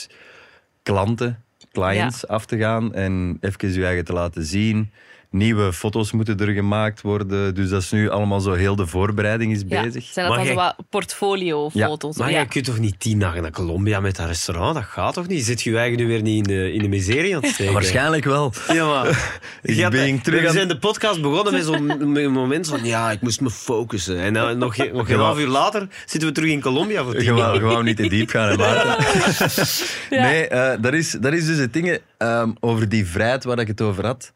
[0.82, 1.42] klanten,
[1.72, 4.90] clients af te gaan en even je eigen te laten zien.
[5.30, 7.54] Nieuwe foto's moeten er gemaakt worden.
[7.54, 10.04] Dus dat is nu allemaal zo heel de voorbereiding is Ja, bezig.
[10.04, 12.16] Zijn dat Maar dan zo jij- wat portfolio-foto's?
[12.16, 12.34] Maar Ja.
[12.36, 14.74] jij kunt toch niet tien dagen naar Colombia met dat restaurant?
[14.74, 15.44] Dat gaat toch niet?
[15.44, 17.72] Zit je je eigen nu weer niet in de, in de miserie aan het steken?
[17.72, 18.52] Waarschijnlijk wel.
[18.72, 19.08] Ja, maar...
[19.62, 22.84] Ik Je had- ben terug we aan- zijn de podcast begonnen met zo'n moment van...
[22.84, 24.18] Ja, ik moest me focussen.
[24.18, 27.54] En dan nog, een half uur later zitten we terug in Colombia voor tien dagen.
[27.54, 28.56] je wou niet te diep gaan.
[30.10, 33.66] Nee, eh, dat, is, dat is dus het ding ehm, over die vrijheid waar ik
[33.66, 34.32] het over had.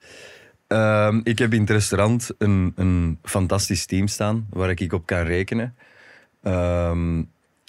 [0.71, 5.23] Ehm, ik heb in het restaurant een, een fantastisch team staan waar ik op kan
[5.23, 5.75] rekenen.
[6.43, 7.23] Ehm,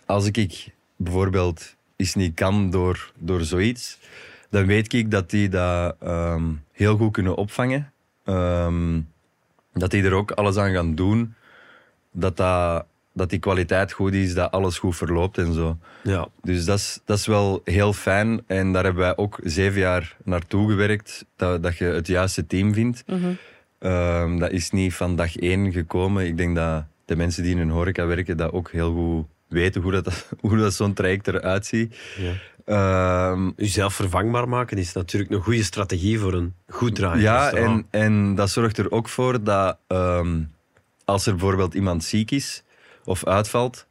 [0.05, 3.99] als ik bijvoorbeeld iets niet kan door, door zoiets,
[4.49, 7.91] dan weet ik dat die dat ehm, heel goed kunnen opvangen.
[9.73, 11.33] Dat die er ook alles aan gaan doen.
[12.11, 15.77] Dat, dat, dat die kwaliteit goed is, dat alles goed verloopt en zo.
[16.03, 16.27] Ja.
[16.41, 18.43] Dus dat is, dat is wel heel fijn.
[18.47, 21.25] En daar hebben wij ook zeven jaar naartoe gewerkt.
[21.35, 23.03] Dat, dat je het juiste team vindt.
[23.79, 26.25] Ehm, dat is niet van dag één gekomen.
[26.25, 29.81] Ik denk dat de mensen die in een horeca werken dat ook heel goed weten
[29.81, 31.95] hoe dat, hoe dat zo'n traject eruit ziet.
[32.17, 32.33] Ja.
[33.55, 37.85] Jezelf vervangbaar maken is natuurlijk een goede strategie voor een goed draaiend ja, restaurant.
[37.89, 40.41] en, en dat zorgt er ook voor dat ehm,
[41.05, 42.63] als er bijvoorbeeld iemand ziek is
[43.11, 43.87] of uitvalt,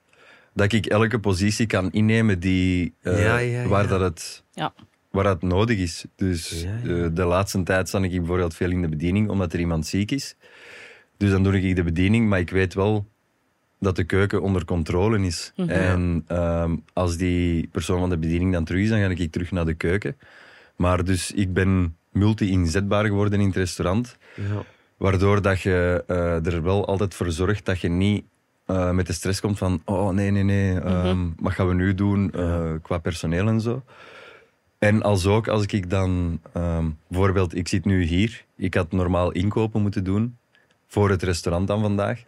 [0.55, 3.69] dat ik elke positie kan innemen die, eh, Ja, ja, ja.
[3.69, 4.73] waar, dat het, Ja.
[5.11, 6.05] waar dat nodig is.
[6.17, 7.05] Dus Ja, ja.
[7.05, 10.11] eh, de laatste tijd sta ik bijvoorbeeld veel in de bediening, omdat er iemand ziek
[10.11, 10.37] is.
[11.17, 13.07] Dus dan doe ik de bediening, maar ik weet wel
[13.79, 15.53] dat de keuken onder controle is.
[15.57, 19.51] En ehm, als die persoon van de bediening dan terug is, dan ga ik terug
[19.51, 20.17] naar de keuken.
[20.77, 24.17] Maar dus ik ben multi-inzetbaar geworden in het restaurant.
[24.35, 24.63] Ja.
[24.97, 28.25] Waardoor dat je eh, er wel altijd voor zorgt dat je niet
[28.71, 31.95] eh, met de stress komt van oh nee, nee, nee, ehm, wat gaan we nu
[31.95, 33.83] doen eh, qua personeel en zo.
[34.79, 39.31] En als ook, als ik dan ehm, bijvoorbeeld, ik zit nu hier, ik had normaal
[39.31, 40.37] inkopen moeten doen
[40.87, 42.23] voor het restaurant dan vandaag.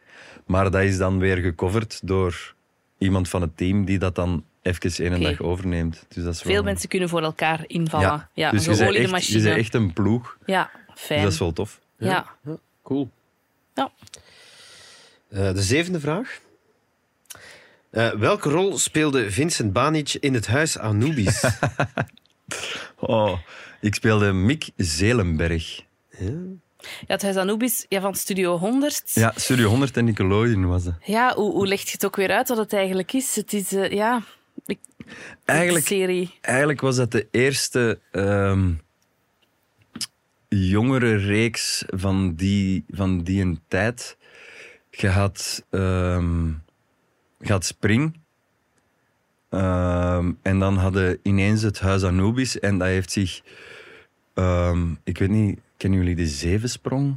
[0.47, 2.55] Maar dat is dan weer gecoverd door
[2.99, 6.05] iemand van het team die dat dan even één dag overneemt.
[6.09, 8.07] Dus dat is Veel wel- mensen kunnen voor elkaar invallen.
[8.07, 9.43] Ja, Ja, dus je een bent, geoliede echt, je machine.
[9.49, 10.37] bent echt een ploeg.
[10.47, 11.23] Ja, Dus fijn.
[11.23, 11.81] dat is wel tof.
[11.97, 12.27] ja.
[12.83, 13.11] Cool.
[13.75, 13.91] Ja.
[15.33, 16.41] Eh, de zevende vraag.
[17.91, 21.45] Eh, welke rol speelde Vincent Banic in het huis Anubis?
[22.97, 23.39] Oh,
[23.81, 25.81] ik speelde Mick Zelenberg.
[26.19, 26.27] Ja,
[27.07, 29.03] het Huis Anubis ja, van Studio 100.
[29.15, 30.95] Ja, Studio 100 en Nickelodeon was het.
[31.05, 33.37] Ja, hoe, hoe leg je het ook weer uit wat het eigenlijk is?
[33.37, 34.23] Het is, eh, ja...
[34.67, 34.79] Ik,
[35.45, 36.35] Eigenlijk, serie.
[36.41, 38.73] eigenlijk was dat de eerste ehm,
[40.49, 44.17] jongere reeks van die, van die een tijd.
[44.95, 46.47] Je had, ehm,
[47.39, 48.21] je had Spring.
[49.49, 52.59] Ehm, en dan hadden ineens het Huis Anubis.
[52.61, 53.41] En dat heeft zich,
[54.35, 57.17] ehm, ik weet niet, kennen jullie de Zevensprong?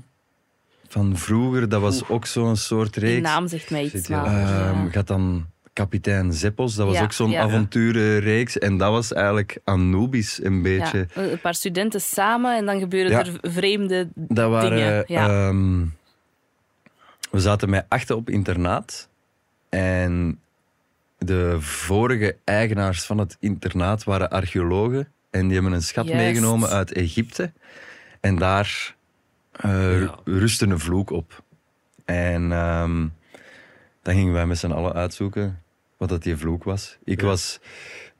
[0.87, 3.21] Van vroeger, dat was ook zo'n soort reeks.
[3.21, 4.07] naam zegt mij iets.
[4.07, 4.87] Maar, ja.
[4.91, 7.41] gaat dan Kapitein Zeppels, dat was Ja, ook zo'n ja.
[7.41, 8.57] avonturenreeks.
[8.57, 11.07] En dat was eigenlijk Anubis een beetje.
[11.15, 13.25] Ja, een paar studenten samen en dan gebeuren Ja.
[13.25, 14.69] er vreemde Dat waren...
[14.77, 15.03] dingen.
[15.07, 15.53] Ja.
[17.35, 19.09] We zaten met achten op internaat.
[19.69, 20.39] En
[21.17, 25.11] de vorige eigenaars van het internaat waren archeologen.
[25.29, 26.23] En die hebben een schat Juist.
[26.23, 27.51] meegenomen uit Egypte.
[28.19, 28.95] En daar
[29.61, 30.15] Ja.
[30.23, 31.43] rustte een vloek op.
[32.05, 33.07] En ehm,
[34.01, 35.61] dan gingen wij met z'n allen uitzoeken
[35.97, 36.97] wat dat die vloek was.
[37.03, 37.27] Ik Ja.
[37.27, 37.59] was...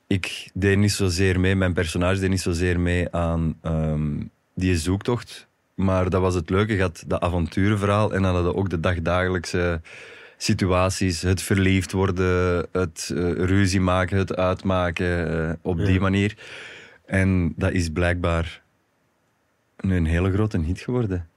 [0.07, 4.22] Ik deed niet zozeer mee, mijn personage deed niet zozeer mee aan ehm,
[4.55, 5.47] die zoektocht.
[5.76, 9.82] Maar dat was het leuke, je had dat avonturenverhaal en dan hadden ook de dagdagelijkse
[10.38, 11.22] situaties.
[11.22, 16.36] Het verliefd worden, het eh, ruzie maken, het uitmaken, eh, op die manier.
[17.06, 18.62] En dat is blijkbaar
[19.80, 21.28] nu een hele grote hit geworden.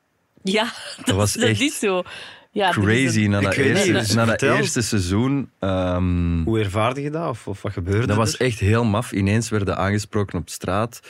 [0.42, 0.72] Ja,
[1.04, 2.02] dat, was is- dat echt is zo.
[2.50, 5.50] Ja, Crazy, een- na dat, eerste, niet, dus na dat eerste seizoen.
[5.58, 7.28] ehm, Hoe ervaarde je dat?
[7.28, 8.40] Of, of wat gebeurde dat was er?
[8.40, 9.12] echt heel maf.
[9.12, 11.00] Ineens werden aangesproken op straat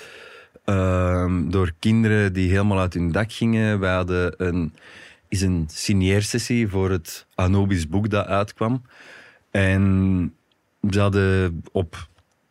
[1.51, 3.81] door kinderen die helemaal uit hun dak gingen.
[3.81, 4.75] Wij hadden een,
[5.29, 8.83] is een signeersessie voor het Anubis boek dat uitkwam.
[9.51, 10.35] En
[10.91, 12.09] ze hadden op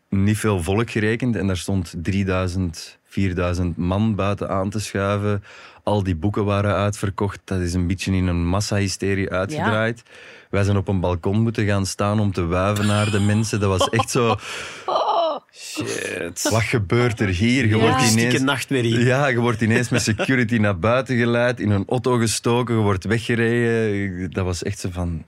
[0.10, 5.44] niet veel volk gerekend en daar stond 3000, 4000 man buiten aan te schuiven.
[5.84, 7.40] Al die boeken waren uitverkocht.
[7.44, 10.04] Dat is een beetje in een massahysterie uitgedraaid.
[10.50, 13.60] Wij zijn op een balkon moeten gaan staan om te wuiven naar de mensen.
[13.60, 14.36] Dat was echt zo...
[15.54, 16.50] Shit.
[16.50, 17.68] Wat gebeurt er hier?
[17.68, 17.82] Je Ja.
[17.82, 18.42] wordt ineens...
[18.42, 19.00] nachtmerrie.
[19.00, 23.04] Ja, je wordt ineens met security naar buiten geleid, in een auto gestoken, je wordt
[23.06, 24.32] weggereden.
[24.32, 25.26] Dat was echt zo van...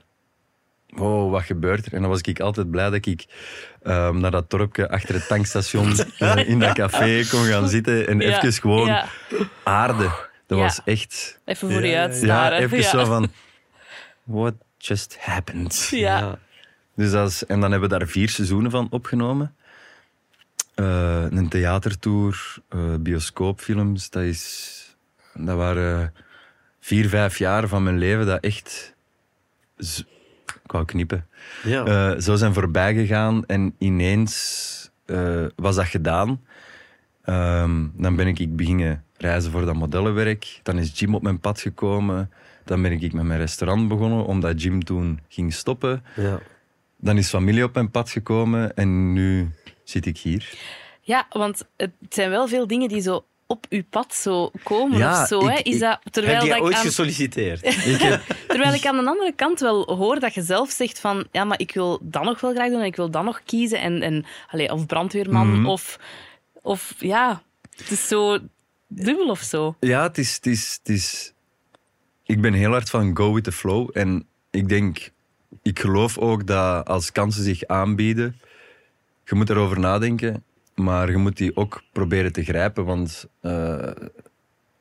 [0.88, 1.92] Wow, wat gebeurt er?
[1.94, 3.26] En dan was ik altijd blij dat ik
[3.82, 8.20] ehm, naar dat dorpje achter het tankstation eh, in dat café kon gaan zitten en
[8.20, 9.06] Ja, even gewoon ja.
[9.62, 10.10] aarde.
[10.46, 10.64] Dat Ja.
[10.64, 11.40] was echt...
[11.44, 12.52] Even voor Ja, je ja.
[12.58, 12.88] even ja.
[12.88, 13.32] zo van...
[14.24, 15.88] What just happened?
[15.90, 16.38] Ja.
[16.96, 19.54] Dus dat is, en dan hebben we daar vier seizoenen van opgenomen.
[20.84, 24.10] Eh, een theatertour, eh, bioscoopfilms.
[24.10, 24.96] Dat, is,
[25.34, 26.14] dat waren
[26.80, 28.94] vier, vijf jaar van mijn leven dat echt...
[29.76, 30.02] z-
[30.46, 31.26] Ik wou knippen.
[31.64, 31.84] Ja.
[31.84, 34.68] Eh, zo zijn voorbij gegaan en ineens
[35.56, 36.40] was dat gedaan.
[37.24, 40.60] Ehm, dan ben ik, ik beginnen reizen voor dat modellenwerk.
[40.62, 42.30] Dan is Jim op mijn pad gekomen.
[42.64, 46.04] Dan ben ik met mijn restaurant begonnen, omdat Jim toen ging stoppen.
[46.16, 46.38] ja.
[47.02, 49.50] Dan is familie op mijn pad gekomen en nu
[49.90, 50.48] zit ik hier.
[51.00, 55.22] Ja, want het zijn wel veel dingen die zo op uw pad zo komen Ja,
[55.22, 55.46] of zo.
[55.48, 55.58] hè.
[55.58, 57.64] ik- Is ik- dat, terwijl, Heb dat jij ik ooit aan, gesolliciteerd?
[57.86, 61.44] Ik terwijl ik aan de andere kant wel hoor dat je zelf zegt van ja,
[61.44, 63.80] maar ik wil dat nog wel graag doen en ik wil dat nog kiezen.
[63.80, 65.66] En, en, allee, of brandweerman Mhm.
[65.66, 65.98] of,
[66.62, 67.42] of ja,
[67.76, 68.38] het is zo
[68.86, 69.76] dubbel of zo.
[69.80, 71.32] ja, het is, het, is, het is...
[72.24, 73.90] Ik ben heel hard van go with the flow.
[73.92, 75.10] En ik denk...
[75.62, 78.40] Ik geloof ook dat als kansen zich aanbieden...
[79.30, 82.84] Je moet erover nadenken, maar je moet die ook proberen te grijpen.
[82.84, 83.90] Want eh,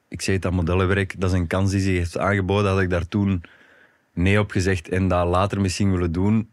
[0.08, 2.72] ik zeg het, dat modellenwerk, dat is een kans die zich heeft aangeboden.
[2.72, 3.44] Had ik daar toen
[4.14, 6.50] nee op gezegd en dat later misschien willen doen,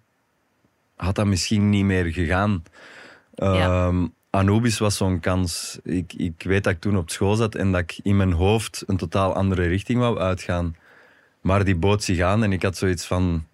[0.96, 2.62] had dat misschien niet meer gegaan.
[3.34, 3.86] Ja.
[3.86, 5.78] Ehm, Anubis was zo'n kans.
[5.82, 8.84] Ik, ik weet dat ik toen op school zat en dat ik in mijn hoofd
[8.86, 10.76] een totaal andere richting wou uitgaan.
[11.40, 13.46] Maar die bood zich aan en ik had zoiets van...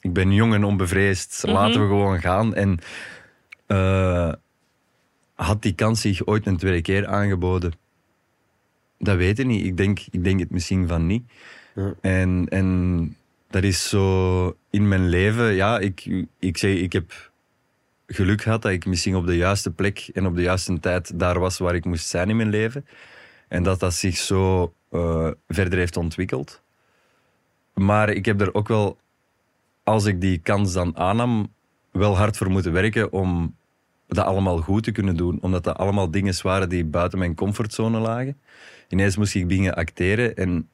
[0.00, 2.54] Ik ben jong en onbevreesd, laten we gewoon gaan.
[2.54, 2.80] En
[3.66, 4.32] eh,
[5.34, 7.72] had die kans zich ooit een tweede keer aangeboden?
[8.98, 9.64] Dat weet ik niet.
[9.64, 11.22] Ik denk, ik denk het misschien van niet.
[11.74, 11.94] Ja.
[12.00, 13.16] En, en
[13.50, 15.54] dat is zo in mijn leven.
[15.54, 17.30] Ja, ik, ik zeg, ik heb
[18.06, 21.38] geluk gehad dat ik misschien op de juiste plek en op de juiste tijd daar
[21.38, 22.86] was waar ik moest zijn in mijn leven.
[23.48, 26.62] En dat dat zich zo eh, verder heeft ontwikkeld.
[27.74, 28.98] Maar ik heb er ook wel,
[29.82, 31.54] als ik die kans dan aannam,
[31.98, 33.54] wel hard voor moeten werken om
[34.08, 35.38] dat allemaal goed te kunnen doen.
[35.40, 38.38] Omdat dat allemaal dingen waren die buiten mijn comfortzone lagen.
[38.88, 40.68] Ineens moest ik dingen acteren en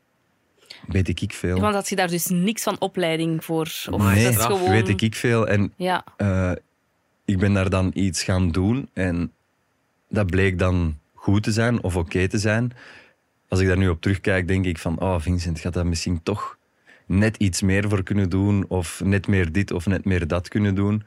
[0.86, 1.60] weet ik ik veel.
[1.60, 3.72] Want had je daar dus niks van opleiding voor?
[3.90, 4.70] Of nee, dat gewoon...
[4.70, 5.48] weet ik ik veel.
[5.48, 6.52] En Ja, eh,
[7.24, 9.32] ik ben daar dan iets gaan doen en
[10.08, 12.72] dat bleek dan goed te zijn of oké te zijn.
[13.48, 16.58] Als ik daar nu op terugkijk, denk ik van, oh Vincent, gaat dat misschien toch
[17.12, 20.74] net iets meer voor kunnen doen of net meer dit of net meer dat kunnen
[20.74, 21.02] doen.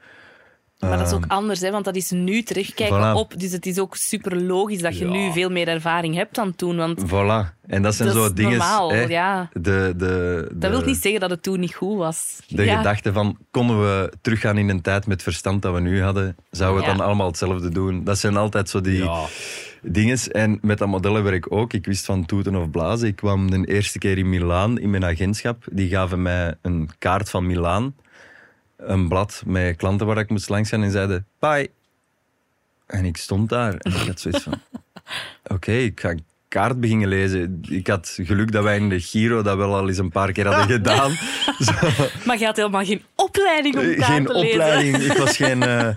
[0.79, 3.17] maar dat is ook Ehm, anders, hè, want dat is nu terugkijken Voilà.
[3.17, 3.39] op.
[3.39, 5.11] Dus het is ook super logisch dat je Ja.
[5.11, 6.75] nu veel meer ervaring hebt dan toen.
[6.77, 7.53] Want Voilà.
[7.67, 8.57] En dat zijn dat zo is dingen.
[8.57, 9.49] normaal, hè, ja.
[9.53, 12.39] de, de, de, Dat wil niet zeggen dat het toen niet goed was.
[12.47, 12.77] De ja.
[12.77, 16.81] gedachte van, konden we teruggaan in een tijd met verstand dat we nu hadden, zouden
[16.81, 18.03] we het dan allemaal hetzelfde doen?
[18.03, 19.09] Dat zijn altijd zo die...
[19.87, 20.27] Dinges.
[20.29, 21.73] En met dat modellenwerk ook.
[21.73, 23.07] Ik wist van toeten of blazen.
[23.07, 25.63] Ik kwam de eerste keer in Milaan in mijn agentschap.
[25.71, 27.95] Die gaven mij een kaart van Milaan.
[28.77, 31.69] Een blad met klanten waar ik moest langs gaan en zeiden bye.
[32.85, 34.53] En ik stond daar en ik had zoiets van...
[35.55, 37.61] Oké, ik ga een kaart beginnen lezen.
[37.69, 40.47] Ik had geluk dat wij in de Giro dat wel al eens een paar keer
[40.47, 41.11] hadden gedaan.
[41.59, 41.71] Zo,
[42.25, 44.51] Maar je had helemaal geen opleiding om daar geen te lezen.
[44.59, 44.95] opleiding.
[44.97, 45.87] Ik was geen, eh,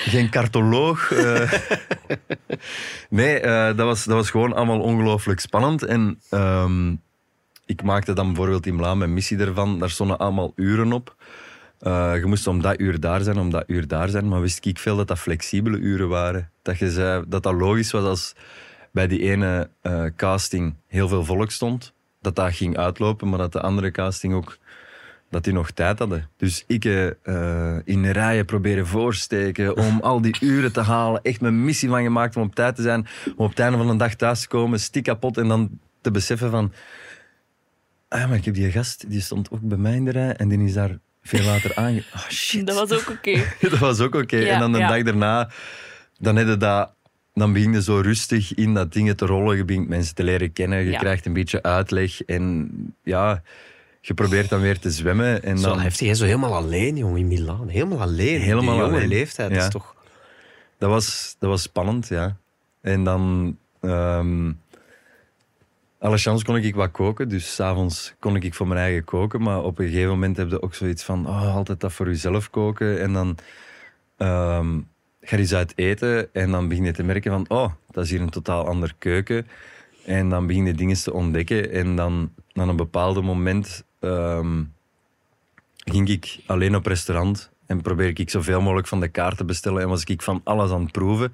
[0.00, 1.10] geen cartoloog.
[1.10, 1.52] eh.
[3.08, 5.82] nee, eh, dat, was, dat was gewoon allemaal ongelooflijk spannend.
[5.82, 6.94] En ehm,
[7.66, 9.78] ik maakte dan bijvoorbeeld in Milaan mijn missie ervan.
[9.78, 11.16] Daar stonden allemaal uren op.
[11.78, 14.28] Eh, je moest om dat uur daar zijn, om dat uur daar zijn.
[14.28, 16.50] Maar wist ik veel dat dat flexibele uren waren.
[16.62, 18.34] Dat je zei dat dat logisch was als
[18.92, 19.70] bij die ene
[20.16, 21.92] casting heel veel volk stond.
[22.20, 24.58] Dat dat ging uitlopen, maar dat de andere casting ook
[25.30, 26.28] dat die nog tijd hadden.
[26.36, 31.22] Dus ik eh, in rijen proberen voorsteken om al die uren te halen.
[31.22, 33.06] Echt mijn missie van gemaakt om op tijd te zijn.
[33.26, 36.10] Om op het einde van de dag thuis te komen, stik kapot en dan te
[36.10, 36.72] beseffen van...
[38.08, 40.48] Ah, maar ik heb die gast, die stond ook bij mij in de rij en
[40.48, 42.02] die is daar veel later aange...
[42.12, 42.66] Ah, shit.
[42.66, 43.42] Dat was ook oké.
[43.70, 44.36] dat was ook oké.
[44.36, 44.88] Ja, en dan de ja.
[44.88, 45.50] dag daarna,
[46.18, 46.94] dan, je dat,
[47.34, 49.56] dan begin je zo rustig in dat dingen te rollen.
[49.56, 50.78] Je begint mensen te leren kennen.
[50.84, 50.98] Je Ja.
[50.98, 52.22] krijgt een beetje uitleg.
[52.22, 52.70] En
[53.02, 53.42] ja,
[54.00, 55.42] je probeert dan weer te zwemmen.
[55.42, 56.14] En Zo dan, heftig, hè?
[56.14, 57.68] zo helemaal alleen, jongen, in Milaan.
[57.68, 58.40] Helemaal alleen.
[58.40, 59.08] Helemaal Die jonge alleen.
[59.08, 59.94] leeftijd, dat is toch...
[60.78, 62.36] dat, was, dat was spannend, ja.
[62.80, 63.56] En dan...
[63.80, 64.50] ehm
[66.00, 69.42] alle chance kon ik wat koken, dus s'avonds kon ik voor mijn eigen koken.
[69.42, 72.50] Maar op een gegeven moment heb je ook zoiets van, oh, altijd dat voor jezelf
[72.50, 73.00] koken.
[73.00, 73.36] En dan
[74.16, 74.80] ehm,
[75.20, 78.10] ga je eens uit eten en dan begin je te merken van, oh, dat is
[78.10, 79.46] hier een totaal andere keuken.
[80.04, 81.70] En dan begin je dingen te ontdekken.
[81.70, 84.62] En dan, aan een bepaald moment ehm,
[85.76, 89.82] ging ik alleen op restaurant en probeer ik zoveel mogelijk van de kaart te bestellen.
[89.82, 91.32] En was ik van alles aan het proeven.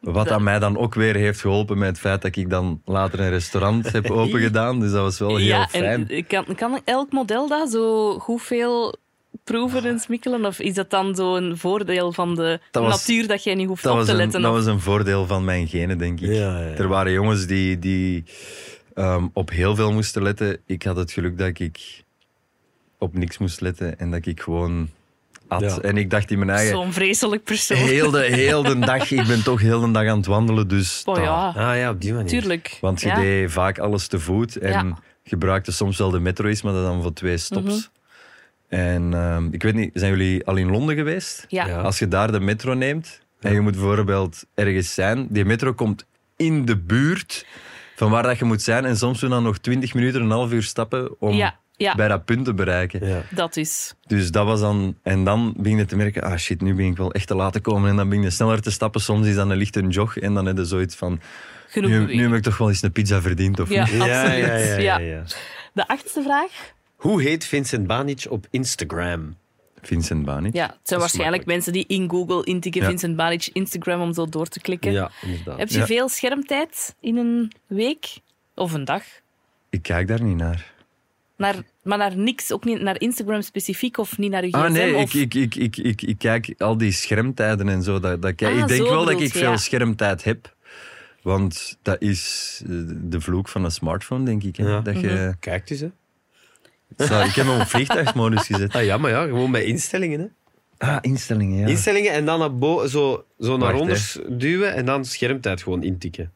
[0.00, 3.20] Wat aan mij dan ook weer heeft geholpen met het feit dat ik dan later
[3.20, 4.80] een restaurant heb opengedaan.
[4.80, 6.08] Dus dat was wel heel ja, fijn.
[6.08, 8.94] en kan, kan elk model dat zo goed veel
[9.44, 10.44] proeven en smikkelen?
[10.44, 13.86] Of is dat dan zo'n voordeel van de Dat was- natuur dat jij niet hoeft
[13.86, 14.40] op te een, letten?
[14.42, 16.28] dat of- was een voordeel van mijn genen, denk ik.
[16.28, 16.74] Ja, ja, ja.
[16.74, 18.24] Er waren jongens die, die
[18.98, 20.58] ehm, op heel veel moesten letten.
[20.66, 22.04] Ik had het geluk dat ik
[22.98, 24.88] op niks moest letten en dat ik gewoon
[25.48, 25.60] at.
[25.60, 25.78] Ja.
[25.80, 26.74] En ik dacht in mijn eigen...
[26.76, 27.76] Zo'n vreselijk persoon.
[27.76, 31.02] Heel de, heel de dag, ik ben toch heel de dag aan het wandelen, dus...
[31.04, 32.28] Oh ja, Ah ja, op die manier.
[32.28, 32.78] tuurlijk.
[32.80, 33.14] Want je ja.
[33.20, 34.98] deed vaak alles te voet en Ja.
[35.24, 37.64] gebruikte soms wel de metro is, maar dat dan voor twee stops.
[37.74, 38.80] Mhm.
[38.80, 41.44] En ehm, ik weet niet, zijn jullie al in Londen geweest?
[41.48, 41.66] Ja.
[41.66, 41.80] Ja.
[41.80, 46.04] Als je daar de metro neemt en je moet bijvoorbeeld ergens zijn, die metro komt
[46.36, 47.46] in de buurt
[47.98, 50.30] van waar dat je moet zijn en soms moet je dan nog 20 minuten, een
[50.30, 53.06] half uur stappen om Ja, ja, bij dat punt te bereiken.
[53.06, 53.22] Ja.
[53.30, 53.94] dat is.
[54.06, 54.96] Dus dat was dan...
[55.02, 57.52] En dan begin je te merken, ah shit, nu ben ik wel echt te laat
[57.52, 57.90] te komen.
[57.90, 59.00] En dan begin je sneller te stappen.
[59.00, 60.18] Soms is dat een lichte jog.
[60.18, 61.20] En dan heb je zoiets van,
[61.68, 64.00] Genoeg nu, nu heb ik toch wel eens een pizza verdiend, of Ja, niet?
[64.00, 64.10] absoluut.
[64.10, 65.22] Ja, ja, ja, ja, ja.
[65.72, 66.50] De achtste vraag.
[66.96, 69.36] Hoe heet Vincent Banic op Instagram?
[69.82, 70.54] Vincent Banic.
[70.54, 72.88] Ja, het zijn Dat waarschijnlijk mensen die in Google intikken Ja.
[72.88, 74.92] Vincent Banic Instagram om zo door te klikken.
[74.92, 75.58] Ja, inderdaad.
[75.58, 75.86] Heb je Ja.
[75.86, 78.06] veel schermtijd in een week
[78.54, 79.02] of een dag?
[79.70, 80.72] Ik kijk daar niet naar.
[81.36, 84.58] Naar, maar naar niks, ook niet naar Instagram specifiek of niet naar je gsm?
[84.58, 85.14] Ah nee, of...
[85.14, 88.00] ik, ik, ik, ik, ik, ik kijk al die schermtijden en zo.
[88.00, 88.52] Dat, dat kijk.
[88.54, 89.56] Ah, ik denk zo wel dat ik veel ja.
[89.56, 90.56] schermtijd heb.
[91.22, 94.56] Want dat is eh, de vloek van een smartphone, denk ik.
[94.56, 94.68] Hè?
[94.68, 94.80] Ja.
[94.80, 95.04] Dat Mhm.
[95.06, 95.88] je, Kijk dus, hè.
[96.96, 98.74] Zo, ik heb hem op vliegtuigmodus gezet.
[98.74, 100.26] Ah ja, maar ja, gewoon bij instellingen, hè.
[100.86, 101.66] Ah, instellingen, ja.
[101.66, 105.82] Instellingen en dan naar bo- zo, zo naar Wacht, onder duwen en dan schermtijd gewoon
[105.82, 106.32] intikken.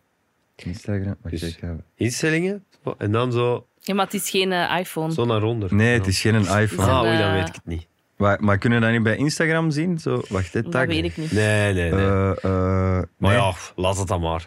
[0.57, 1.17] Instagram.
[1.23, 4.79] Wacht, Dus- ik ga- Instellingen zo, en dan zo, Ja, maar het is geen eh,
[4.79, 5.13] iPhone.
[5.13, 5.75] zo naar onder.
[5.75, 6.91] Nee, het is geen iPhone.
[6.91, 7.87] Ah, oei, dan eh, weet ik het niet.
[8.17, 9.99] Maar, maar kunnen we dat niet bij Instagram zien?
[9.99, 11.33] Zo, wacht, hè, dat weet ik niet.
[11.33, 12.01] Nee, nee, nee.
[12.01, 13.33] Eh, eh, maar nee.
[13.37, 14.47] ja, laat het dan maar.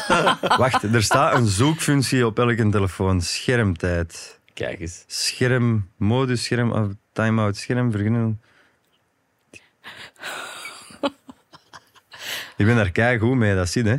[0.58, 3.20] Wacht, er staat een zoekfunctie op elke telefoon.
[3.20, 4.35] Schermtijd.
[4.56, 5.04] Kijk eens.
[5.06, 8.36] Scherm, modus, scherm, of time-out, scherm, vergunning.
[12.56, 13.88] Ik ben daar kei goed mee, dat zie je.
[13.90, 13.96] hè.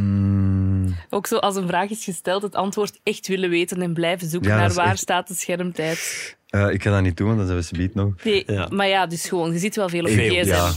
[0.00, 4.28] Mm, Ook zo als een vraag is gesteld, het antwoord echt willen weten en blijven
[4.28, 6.36] zoeken Ja, naar waar echt- staat de schermtijd.
[6.48, 8.24] eh, ik ga dat niet doen, want dan zijn we subiet nog.
[8.24, 8.68] Nee, Ja.
[8.70, 10.48] Maar ja, dus gewoon, je ziet wel veel op Veel, je gsm.
[10.50, 10.70] Ja,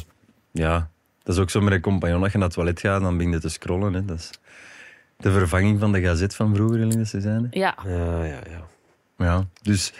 [0.51, 0.89] ja,
[1.23, 2.23] dat is ook zo met een compagnon.
[2.23, 3.93] Als je naar het toilet gaat, dan begin je te scrollen.
[3.93, 4.05] Hè.
[4.05, 4.29] Dat is
[5.23, 7.47] de vervanging van de gazet van vroeger, ze zijn.
[7.51, 8.67] Ja, Ja, ja, ja.
[9.17, 9.93] Ja, dus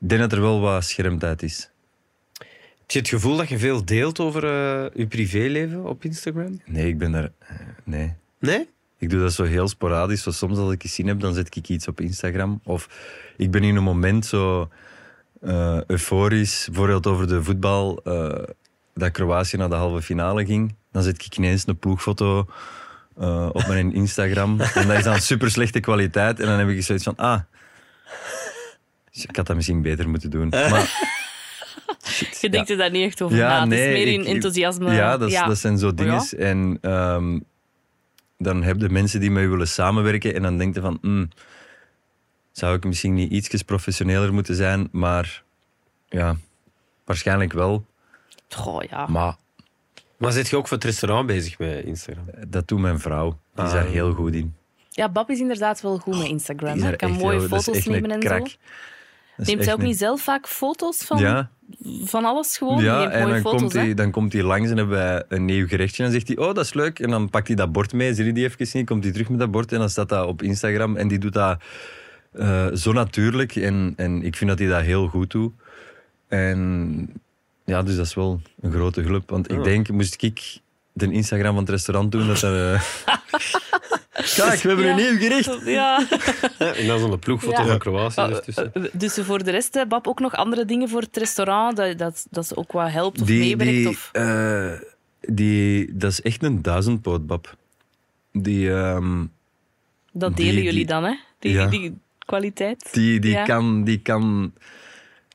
[0.00, 1.70] ik denk dat er wel wat schermtijd is.
[2.78, 6.60] Heb je het gevoel dat je veel deelt over eh, je privéleven op Instagram?
[6.64, 7.30] Nee, ik ben daar...
[7.38, 8.14] eh, Nee.
[8.38, 8.68] Nee?
[8.98, 10.22] Ik doe dat zo heel sporadisch.
[10.22, 12.60] Zo soms als ik iets zin heb, dan zet ik iets op Instagram.
[12.64, 12.88] Of
[13.36, 14.68] ik ben in een moment zo
[15.40, 18.42] eh, euforisch, bijvoorbeeld over de voetbal, eh,
[18.94, 20.74] dat Kroatië naar de halve finale ging.
[20.92, 22.46] dan zet ik ineens een ploegfoto
[23.18, 24.60] eh, op mijn Instagram.
[24.60, 26.40] en dat is dan super slechte kwaliteit.
[26.40, 27.40] En dan heb ik zoiets van, ah,
[29.12, 30.48] dus ik had dat misschien beter moeten doen.
[30.48, 31.10] Maar,
[32.06, 33.60] shit, Je denkt er daar niet echt over Ja, na.
[33.60, 34.92] Het nee, is meer ik- in enthousiasme.
[34.94, 35.46] Ja, dat, ja.
[35.46, 36.22] dat zijn zo dingen.
[36.30, 36.38] Ja.
[36.38, 37.38] En ehm,
[38.38, 41.28] dan heb je mensen die met je willen samenwerken en dan denk je van, hmm,
[42.52, 45.42] zou ik misschien niet iets professioneler moeten zijn, maar
[46.08, 46.36] ja,
[47.04, 47.84] waarschijnlijk wel.
[48.48, 49.06] Goh, ja.
[49.06, 49.36] Maar
[50.22, 52.24] Maar zit je ook voor het restaurant bezig met Instagram?
[52.48, 53.38] dat doet mijn vrouw.
[53.54, 53.76] Die is Ah.
[53.76, 54.54] daar heel goed in.
[54.90, 56.68] Ja, Bab is inderdaad wel goed met Instagram.
[56.72, 56.88] Die is hè.
[56.88, 58.48] daar kan mooie heel- foto's nemen en krak.
[58.48, 58.56] zo.
[59.36, 61.50] Neemt zij ook een- niet zelf vaak foto's van, Ja,
[62.04, 62.82] van alles gewoon?
[62.82, 65.66] Ja en dan foto's, komt, hij, dan komt hij langs en hebben wij een nieuw
[65.66, 66.04] gerechtje.
[66.04, 66.98] En dan zegt hij, oh, dat is leuk.
[66.98, 69.28] En dan pakt hij dat bord mee, zie je die even niet, komt hij terug
[69.28, 70.96] met dat bord en dan staat dat op Instagram.
[70.96, 71.62] En die doet dat
[72.32, 73.56] eh, zo natuurlijk.
[73.56, 75.52] En, en ik vind dat hij dat heel goed doet.
[76.28, 77.08] En
[77.64, 79.30] ja, dus dat is wel een grote hulp.
[79.30, 79.62] Want ik Ja.
[79.62, 80.58] denk, moest ik
[80.92, 82.74] de Instagram van het restaurant doen, dat er...
[82.74, 82.82] eh,
[84.36, 84.90] Kijk, we hebben Ja.
[84.90, 85.60] een nieuw gericht.
[85.64, 86.06] Ja.
[86.58, 87.66] En dan zo'n ploegfoto Ja.
[87.68, 88.72] van Kroatië Ah, ertussen.
[88.74, 91.76] eh, Dus voor de rest, Bab, ook nog andere dingen voor het restaurant?
[91.76, 93.72] Dat, dat, dat ze ook wat helpt of Die, meewerkt?
[93.72, 94.08] die, Of...
[94.12, 94.72] eh,
[95.20, 97.56] die, dat is echt een duizendpootbab.
[98.32, 99.24] Die, ehm,
[100.12, 101.14] Dat die- delen jullie die- dan, hè?
[101.38, 101.66] Die, Ja.
[101.66, 102.88] die kwaliteit.
[102.92, 103.44] Die, die, Ja.
[103.44, 104.52] kan, die kan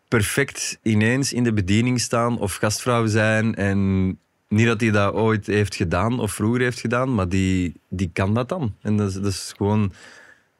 [0.08, 3.55] perfect ineens in de bediening staan of gastvrouw zijn.
[3.55, 4.08] En
[4.47, 8.34] niet dat hij dat ooit heeft gedaan of vroeger heeft gedaan, maar die, die kan
[8.34, 8.76] dat dan.
[8.82, 9.91] En dat is, dat is gewoon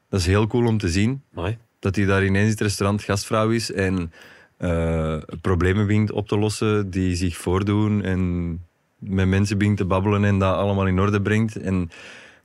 [0.08, 1.22] dat is heel cool om te zien.
[1.32, 1.58] Mooi.
[1.78, 4.12] Dat hij daar ineens in het restaurant gastvrouw is en
[4.56, 8.02] eh, problemen begint op te lossen die zich voordoen.
[8.02, 8.52] En
[8.98, 11.56] met mensen begint te babbelen en dat allemaal in orde brengt.
[11.56, 11.90] En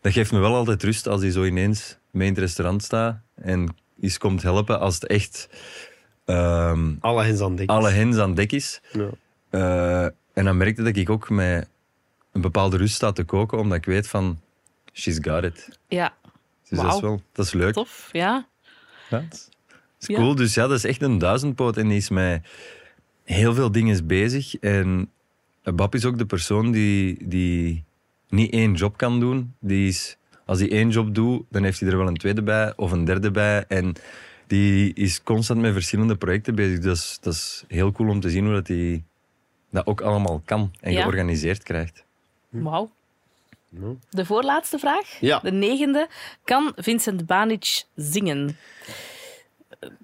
[0.02, 3.20] dat geeft me wel altijd rust als hij zo ineens mee in het restaurant staat
[3.36, 5.50] en eens komt helpen als het echt
[6.26, 7.70] ehm, Alle hens aan dek.
[7.70, 8.82] alle hens aan dek is.
[8.92, 9.10] Ja.
[9.50, 10.04] Eh,
[10.34, 11.70] en dan merkte dat ik ook met
[12.32, 14.40] een bepaalde rust sta te koken, omdat ik weet van,
[14.94, 15.80] she's got it.
[15.88, 16.14] Ja,
[16.70, 17.74] Dus dat is, wel, dat is leuk.
[17.74, 18.10] tof.
[18.12, 18.48] Ja.
[19.10, 19.50] Ja, het is-
[20.00, 20.16] is Ja.
[20.16, 20.36] cool.
[20.36, 22.48] Dus ja, dat is echt een duizendpoot en die is met
[23.24, 24.56] heel veel dingen bezig.
[24.56, 25.10] En
[25.64, 27.84] Bab is ook de persoon die, die
[28.30, 29.54] niet één job kan doen.
[29.60, 32.74] Die is, als hij één job doet, dan heeft hij er wel een tweede bij
[32.76, 33.66] of een derde bij.
[33.68, 33.94] En
[34.54, 36.80] die is constant met verschillende projecten bezig.
[36.80, 39.04] Dus dat is heel cool om te zien hoe dat hij
[39.72, 41.02] dat ook allemaal kan en Ja.
[41.02, 42.04] georganiseerd krijgt.
[42.50, 42.92] Wauw.
[44.10, 45.18] De voorlaatste vraag.
[45.20, 45.40] Ja.
[45.40, 46.08] De negende.
[46.44, 48.58] Kan Vincent Banic zingen?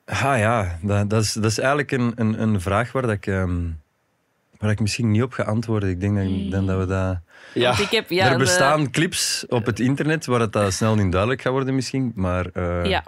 [0.06, 3.28] Ah ja, dat, dat, is, dat is eigenlijk een, een, een vraag waar, dat ik,
[3.28, 3.68] ehm,
[4.58, 5.90] waar ik misschien niet op ga antwoorden.
[5.90, 7.18] Ik denk dat, ik- dan dat we dat...
[7.54, 7.80] Ja.
[7.80, 11.12] Ik heb, ja, er de- bestaan clips op het internet waar het dat snel niet
[11.12, 12.46] duidelijk gaat worden misschien, maar...
[12.54, 13.04] eh, ja.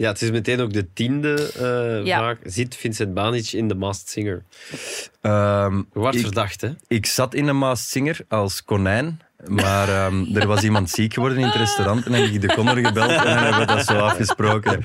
[0.00, 2.18] Ja, het is meteen ook de tiende eh, Ja.
[2.18, 2.36] vraag.
[2.44, 4.42] Zit Vincent Banic in The Masked Singer?
[5.20, 6.68] ehm, Je wordt ik, verdacht, hè?
[6.88, 11.38] ik zat in een Maas Singer als konijn, maar ehm, er was iemand ziek geworden
[11.38, 13.84] in het restaurant en dan heb ik de Connor gebeld en dan hebben we dat
[13.86, 14.80] zo afgesproken.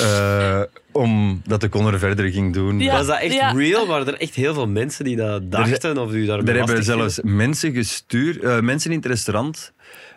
[0.00, 0.62] eh
[0.92, 2.78] omdat de Connor verder ging doen.
[2.80, 2.92] Ja.
[2.92, 3.52] Was dat echt ja.
[3.52, 3.86] real?
[3.86, 5.98] Waren er echt heel veel mensen die dat dachten?
[5.98, 9.72] Of u daarmee Er hebben zelfs mensen gestuurd, eh, mensen in het restaurant,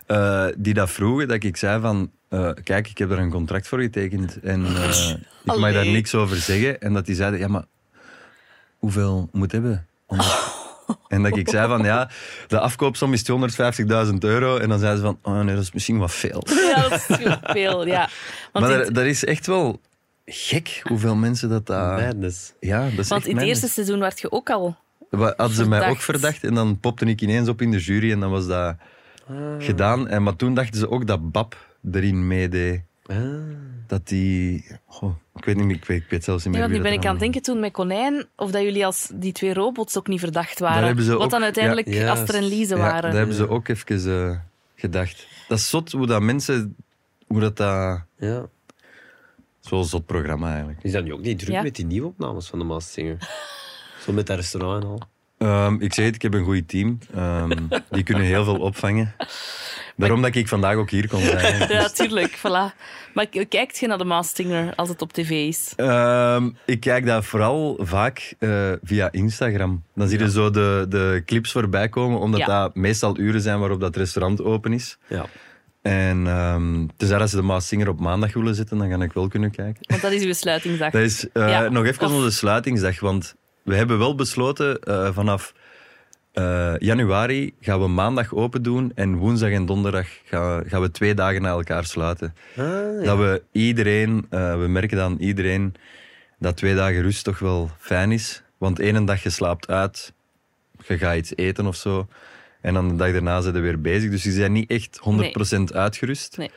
[0.06, 3.68] eh, die dat vroegen, dat ik zei van, eh, kijk, ik heb daar een contract
[3.68, 5.10] voor getekend en eh,
[5.44, 6.82] ik mag daar niks over zeggen.
[6.82, 7.66] En dat die zeiden, ja, maar
[8.78, 9.88] hoeveel moet hebben?
[10.08, 10.52] Omdat-
[11.08, 12.10] En dat ik zei van, ja,
[12.48, 14.58] de afkoopsom is 250.000 euro.
[14.58, 16.44] En dan zeiden ze van, oh nee, dat is misschien wat veel.
[16.46, 17.88] ja, dat is veel.
[17.88, 18.10] Ja.
[18.52, 19.80] Want, maar dat, is echt wel
[20.26, 21.68] gek hoeveel mensen dat...
[21.68, 22.54] Madness.
[22.60, 24.76] ja, dat is want echt in het eerste seizoen werd je ook al...
[25.10, 26.04] Hadden ze mij ook Verdacht.
[26.04, 28.76] verdacht en dan popte ik ineens op in de jury en dan was dat
[29.30, 29.36] Ah.
[29.60, 30.08] gedaan.
[30.08, 31.58] En, maar toen dachten ze ook dat Bab
[31.92, 32.82] erin meedeed.
[33.06, 33.18] Ah.
[33.88, 34.66] Dat die...
[34.86, 36.90] Goh, ik weet niet meer, ik weet, ik weet zelfs niet Ja, meer want nu
[36.90, 39.98] ben ik aan het denken toen met Konijn, of dat jullie als die twee robots
[39.98, 40.86] ook niet verdacht Daar waren.
[40.88, 42.12] hebben ze Wat ook- dan uiteindelijk ja.
[42.12, 43.02] Aster en Lise Ja, waren.
[43.02, 44.38] dat hebben ze ook even eh,
[44.76, 45.28] gedacht.
[45.48, 46.76] Dat is zot hoe dat mensen...
[47.28, 48.02] Hoe dat dat...
[48.18, 48.46] Ja.
[49.60, 50.84] Zo'n zot programma eigenlijk.
[50.84, 51.62] Is dat nu ook niet druk Ja.
[51.62, 53.18] met die nieuwe opnames van The Masked Singer?
[54.06, 55.00] Zo met dat restaurant en al.
[55.38, 56.98] Ehm, ik zeg het, ik heb een goed team.
[57.14, 57.50] Ehm,
[57.90, 59.16] die kunnen heel veel opvangen.
[59.96, 61.68] Daarom dat ik vandaag ook hier kon zijn.
[61.72, 62.38] Ja, tuurlijk.
[62.38, 62.76] Voilà.
[63.14, 65.74] Maar kijkt je naar de Mastinger als het op tv is?
[65.76, 69.84] Ehm, ik kijk dat vooral vaak eh, via Instagram.
[69.96, 72.46] Dan zie je zo de, de clips voorbij komen, omdat Ja.
[72.46, 74.98] dat meestal uren zijn waarop dat restaurant open is.
[75.08, 75.26] Ja.
[75.82, 79.14] En ehm tenzij dat ze de Maas Singer op maandag willen zetten, dan ga ik
[79.14, 79.82] wel kunnen kijken.
[79.88, 80.92] Want dat is uw sluitingsdag.
[80.92, 85.54] Dat is eh, Ja, nog even onze sluitingsdag, want we hebben wel besloten eh, vanaf
[86.34, 91.14] eh, januari gaan we maandag open doen en woensdag en donderdag gaan, gaan we twee
[91.14, 92.36] dagen na elkaar sluiten.
[92.58, 93.04] Ah, ja.
[93.04, 95.74] Dat we iedereen, eh, we merken dan iedereen
[96.40, 98.44] dat twee dagen rust toch wel fijn is.
[98.58, 100.14] Want één dag je slaapt uit,
[100.88, 102.08] je gaat iets eten of zo.
[102.62, 104.10] En dan de dag daarna zijn we weer bezig.
[104.12, 106.38] Dus die zijn niet echt 100% uitgerust.
[106.38, 106.52] Nee.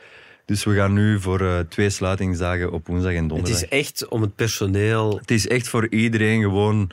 [0.45, 3.61] Dus we gaan nu voor eh, twee sluitingsdagen op woensdag en Het donderdag.
[3.61, 5.17] is echt om het personeel...
[5.17, 6.89] Het is echt voor iedereen gewoon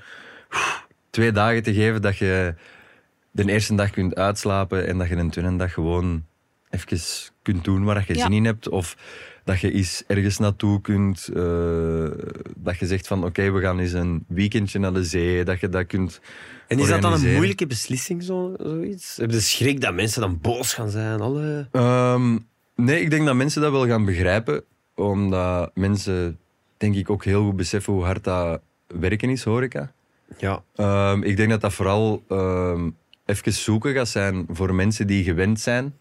[1.14, 2.54] twee dagen te geven dat je
[3.30, 6.24] de eerste dag kunt uitslapen en dat je de tweede dag gewoon
[6.70, 6.98] even
[7.42, 8.22] kunt doen waar je Ja.
[8.22, 8.68] zin in hebt.
[8.68, 8.96] Of
[9.44, 11.28] dat je eens ergens naartoe kunt.
[11.28, 12.10] eh,
[12.56, 15.44] dat je zegt van oké, we gaan eens een weekendje naar de zee.
[15.44, 16.20] Dat je dat kunt
[16.68, 19.16] En is dat dan een moeilijke beslissing, zo, zoiets?
[19.16, 21.20] Heb je de schrik dat mensen dan boos gaan zijn?
[21.20, 21.68] Alle...
[21.72, 22.38] Ehm,
[22.76, 24.62] nee, ik denk dat mensen dat wel gaan begrijpen.
[24.94, 26.38] Omdat mensen,
[26.76, 29.92] denk ik, ook heel goed beseffen hoe hard dat werken is, horeca.
[30.38, 30.62] Ja.
[30.74, 32.90] Ehm, ik denk dat dat vooral ehm,
[33.26, 35.94] even zoeken gaat zijn voor mensen die gewend zijn.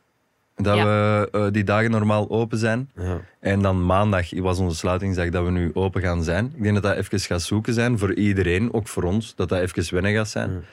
[0.55, 0.85] Dat Ja.
[0.85, 2.89] we eh, die dagen normaal open zijn.
[2.95, 3.21] ja.
[3.39, 6.51] En dan maandag was onze sluitingsdag dat we nu open gaan zijn.
[6.55, 9.35] Ik denk dat dat even gaat zoeken zijn voor iedereen, ook voor ons.
[9.35, 10.63] Dat dat even wennen gaat zijn.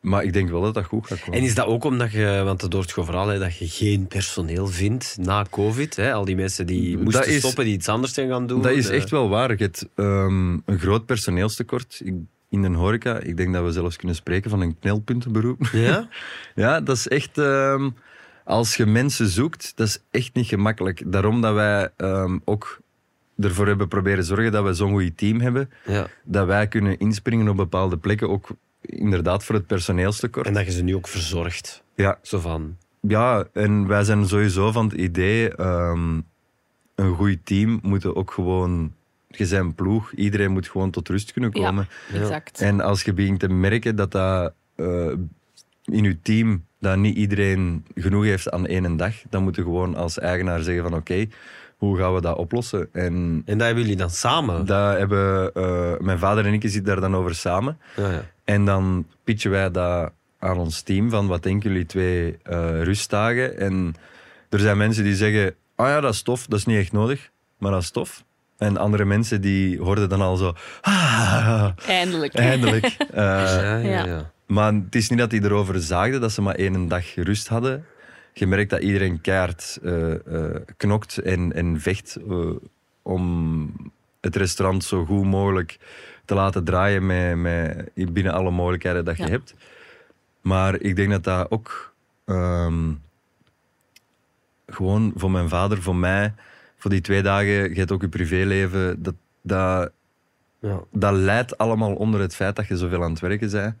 [0.00, 1.38] Maar ik denk wel dat dat goed gaat komen.
[1.38, 4.06] En is dat ook omdat je, want dat hoort gewoon vooral, hè, dat je geen
[4.06, 5.96] personeel vindt na COVID?
[5.96, 6.12] Hè?
[6.12, 8.62] Al die mensen die moesten Dat is- stoppen, die iets anders zijn gaan doen.
[8.62, 9.50] Dat is eh, echt wel waar.
[9.50, 12.14] Je hebt ehm, een groot personeelstekort Ik-
[12.48, 13.18] in de horeca.
[13.18, 15.66] Ik denk dat we zelfs kunnen spreken van een knelpuntenberoep.
[15.72, 16.08] Ja?
[16.54, 17.38] Ja, dat is echt...
[17.38, 17.90] ehm,
[18.44, 21.02] als je mensen zoekt, dat is echt niet gemakkelijk.
[21.12, 22.80] Daarom dat wij ehm, ook
[23.38, 25.70] ervoor hebben proberen zorgen dat we zo'n goed team hebben.
[25.86, 26.06] ja.
[26.24, 28.28] Dat wij kunnen inspringen op bepaalde plekken.
[28.30, 28.48] Ook
[28.80, 30.46] inderdaad voor het personeelstekort.
[30.46, 31.82] En dat je ze nu ook verzorgt.
[31.94, 32.76] Ja, Zo van...
[33.00, 35.54] ja, en wij zijn sowieso van het idee...
[35.56, 36.20] ehm,
[36.94, 38.94] een goed team moet ook gewoon...
[39.38, 40.12] Je bent een ploeg.
[40.12, 41.88] Iedereen moet gewoon tot rust kunnen Ja, komen.
[42.12, 42.60] exact.
[42.60, 45.06] En als je begint te merken dat dat eh,
[45.84, 49.94] in je team dat niet iedereen genoeg heeft aan één dag, dan moet je gewoon
[49.96, 51.26] als eigenaar zeggen van oké,
[51.76, 52.88] hoe gaan we dat oplossen?
[52.92, 54.66] En En dat hebben jullie dan samen?
[54.66, 57.78] dat hebben eh, mijn vader en ik zitten daar dan over samen.
[57.96, 58.24] Ja, ja.
[58.44, 63.58] En dan pitchen wij dat aan ons team van wat denken jullie twee eh, rustdagen?
[63.58, 63.94] En
[64.48, 67.30] er zijn mensen die zeggen, ah ja, dat is tof, dat is niet echt nodig,
[67.58, 68.24] maar dat is tof.
[68.58, 72.34] En andere mensen die hoorden dan al zo, ah, Eindelijk.
[72.34, 72.84] eindelijk.
[73.10, 76.88] Eh, Ja, ja, maar het is niet dat die erover zaagden dat ze maar één
[76.88, 77.84] dag rust hadden.
[78.32, 82.50] Je merkt dat iedereen keihard eh, eh, knokt en, en vecht eh,
[83.02, 83.72] om
[84.20, 85.78] het restaurant zo goed mogelijk
[86.24, 89.28] te laten draaien met, met, binnen alle mogelijkheden dat je Ja.
[89.28, 89.54] hebt.
[90.40, 91.92] Maar ik denk dat dat ook
[92.24, 92.92] ehm,
[94.66, 96.34] gewoon voor mijn vader, voor mij,
[96.86, 99.90] voor die twee dagen, je hebt ook je privéleven, dat, dat,
[100.60, 100.80] Ja.
[100.92, 103.74] dat leidt allemaal onder het feit dat je zoveel aan het werken bent.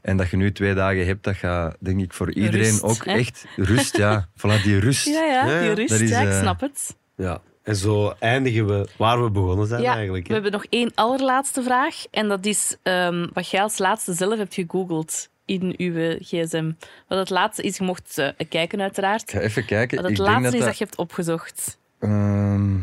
[0.00, 3.04] En dat je nu twee dagen hebt, dat gaat, denk ik, voor iedereen Rust, ook
[3.04, 3.12] hè?
[3.12, 3.96] echt rust.
[3.96, 5.06] Ja, voilà, die rust.
[5.06, 5.60] Ja, ja, Ja, ja.
[5.60, 5.88] die rust.
[5.88, 6.96] Dat is, ja, ik eh, snap het.
[7.16, 7.40] Ja.
[7.62, 10.22] En zo eindigen we waar we begonnen zijn Ja, eigenlijk.
[10.26, 10.40] we hè.
[10.40, 12.04] hebben nog één allerlaatste vraag.
[12.10, 16.72] En dat is ehm, wat jij als laatste zelf hebt gegoogeld in uw gsm.
[17.08, 19.22] Wat het laatste is, je mocht eh, kijken uiteraard.
[19.22, 19.96] Ik ga even kijken.
[19.96, 20.68] Wat het ik denk laatste dat is dat...
[20.68, 21.78] dat je hebt opgezocht.
[21.98, 22.76] Ehm,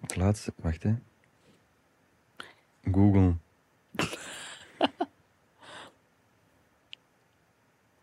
[0.00, 0.94] het laatste, wacht hè.
[2.92, 3.34] Google.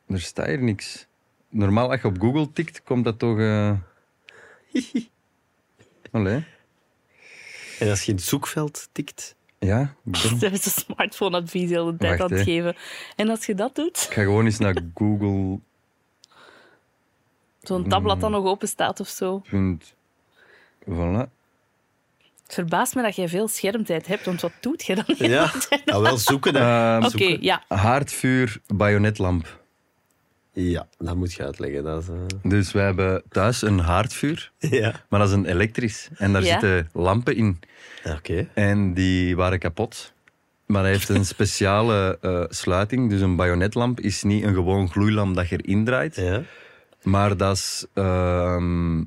[0.08, 1.08] er staat hier niks.
[1.50, 3.39] Normaal, als je op Google tikt, komt dat toch.
[3.39, 3.72] eh
[6.12, 6.45] Allee.
[7.80, 9.36] En als je in het zoekveld tikt...
[9.60, 12.76] Ja, ben- Ze hebben zijn smartphone-advies de hele tijd Wacht, aan het geven.
[13.16, 15.60] En als je dat doet, ik ga gewoon eens naar Google.
[17.68, 19.41] Zo'n tabblad dan nog open staat of zo.
[19.49, 19.93] Punt.
[20.89, 21.30] Voilà.
[22.43, 25.15] Het verbaast me dat jij veel schermtijd hebt, want wat doet je dan?
[25.18, 25.51] Ja,
[25.86, 26.55] nou wel zoeken.
[26.55, 27.63] Ehm, Oké, ja.
[27.68, 29.59] Haardvuur, bajonetlamp.
[30.53, 31.84] Ja, dat moet je uitleggen.
[31.84, 34.93] Dat is, eh, Dus wij hebben thuis een haardvuur, Ja.
[35.09, 36.09] maar dat is een elektrisch.
[36.15, 36.51] En daar Ja.
[36.59, 37.59] zitten lampen in.
[38.05, 38.47] Oké.
[38.53, 40.13] En die waren kapot.
[40.65, 43.09] Maar hij heeft een speciale eh, sluiting.
[43.09, 46.15] Dus een bajonetlamp is niet een gewoon gloeilamp dat je erin draait.
[46.15, 46.41] Ja.
[47.08, 48.97] Maar dat is ehm,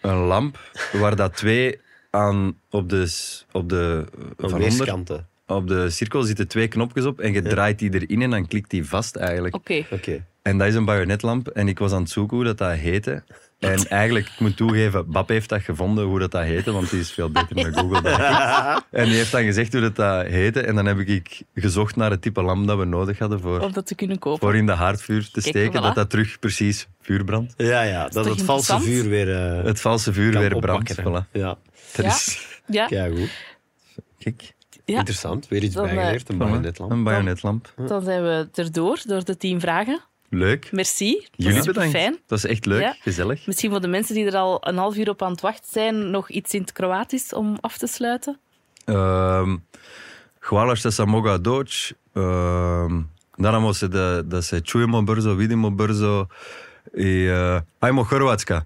[0.00, 0.58] een lamp
[0.92, 5.28] waar dat twee aan op de, op de, Van van onder, weerskanten.
[5.46, 8.70] op de cirkel zitten twee knopjes op en je draait die erin en dan klikt
[8.70, 9.54] die vast eigenlijk.
[9.54, 9.84] Oké.
[9.90, 10.24] Oké.
[10.46, 11.48] En dat is een bajonetlamp.
[11.48, 13.22] En ik was aan het zoeken hoe dat, dat heette.
[13.58, 17.00] En eigenlijk, ik moet toegeven, Bab heeft dat gevonden hoe dat, dat heette, want die
[17.00, 18.82] is veel beter met Google dan ik.
[19.00, 20.60] En die heeft dan gezegd hoe dat, dat heette.
[20.60, 23.72] En dan heb ik gezocht naar het type lamp dat we nodig hadden voor, Om
[23.72, 24.40] dat te kunnen kopen.
[24.40, 25.80] voor in de haardvuur te Kijk, steken.
[25.80, 25.84] voilà.
[25.84, 27.54] Dat dat terug precies vuur brandt.
[27.56, 28.02] Ja, ja.
[28.08, 30.94] Dat toch het valse vuur weer eh Het valse vuur weer brandt.
[31.00, 31.30] Voilà.
[31.32, 31.56] Ja.
[31.96, 32.06] Dat Ja.
[32.06, 33.30] is Ja, Kijk, goed.
[34.18, 34.98] kijk, ja.
[34.98, 35.48] Interessant.
[35.48, 36.28] Weer iets Dan, eh, bijgeleerd.
[36.28, 36.38] Een voilà.
[36.38, 36.90] bajonetlamp.
[36.92, 37.72] Een bajonetlamp.
[37.86, 40.00] dan zijn we erdoor, door de tien vragen.
[40.30, 40.72] Leuk.
[40.72, 41.12] Merci.
[41.14, 41.90] Dat Jullie bedankt.
[41.90, 42.18] fijn.
[42.26, 42.96] Dat is echt leuk, Ja.
[43.00, 43.46] gezellig.
[43.46, 46.10] Misschien voor de mensen die er al een half uur op aan het wachten zijn,
[46.10, 48.38] nog iets in het Kroatisch om af te sluiten.
[50.40, 51.94] Hvala što sam mogao doći.
[52.14, 53.08] Um,
[53.38, 56.26] Nadamo se da, da se čujemo brzo, vidimo brzo
[56.98, 58.64] i uh, ajmo Hrvatska.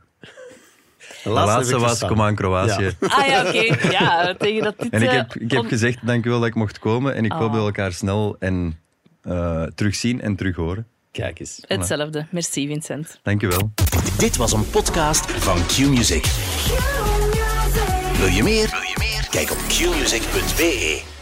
[1.24, 2.82] Laatste was, kom aan Kroatië.
[2.82, 2.90] Ja.
[3.00, 3.88] Ah ja, oké.
[3.90, 4.92] Ja, tegen dat dit...
[4.92, 7.14] En ik eh, heb, ik heb on- gezegd, dankjewel dat ik mocht komen.
[7.14, 7.52] En ik hoop Oh.
[7.52, 8.78] dat we elkaar snel en,
[9.22, 10.86] eh, terugzien en terug horen.
[11.12, 11.60] Kijk eens.
[11.66, 12.26] Hetzelfde.
[12.30, 13.18] Merci, Vincent.
[13.22, 13.70] Dankjewel.
[14.18, 16.24] Dit was een podcast van Q-Music.
[18.18, 18.70] Wil je meer?
[18.70, 19.28] Wil je meer?
[19.30, 21.19] Kijk op qmusic.be.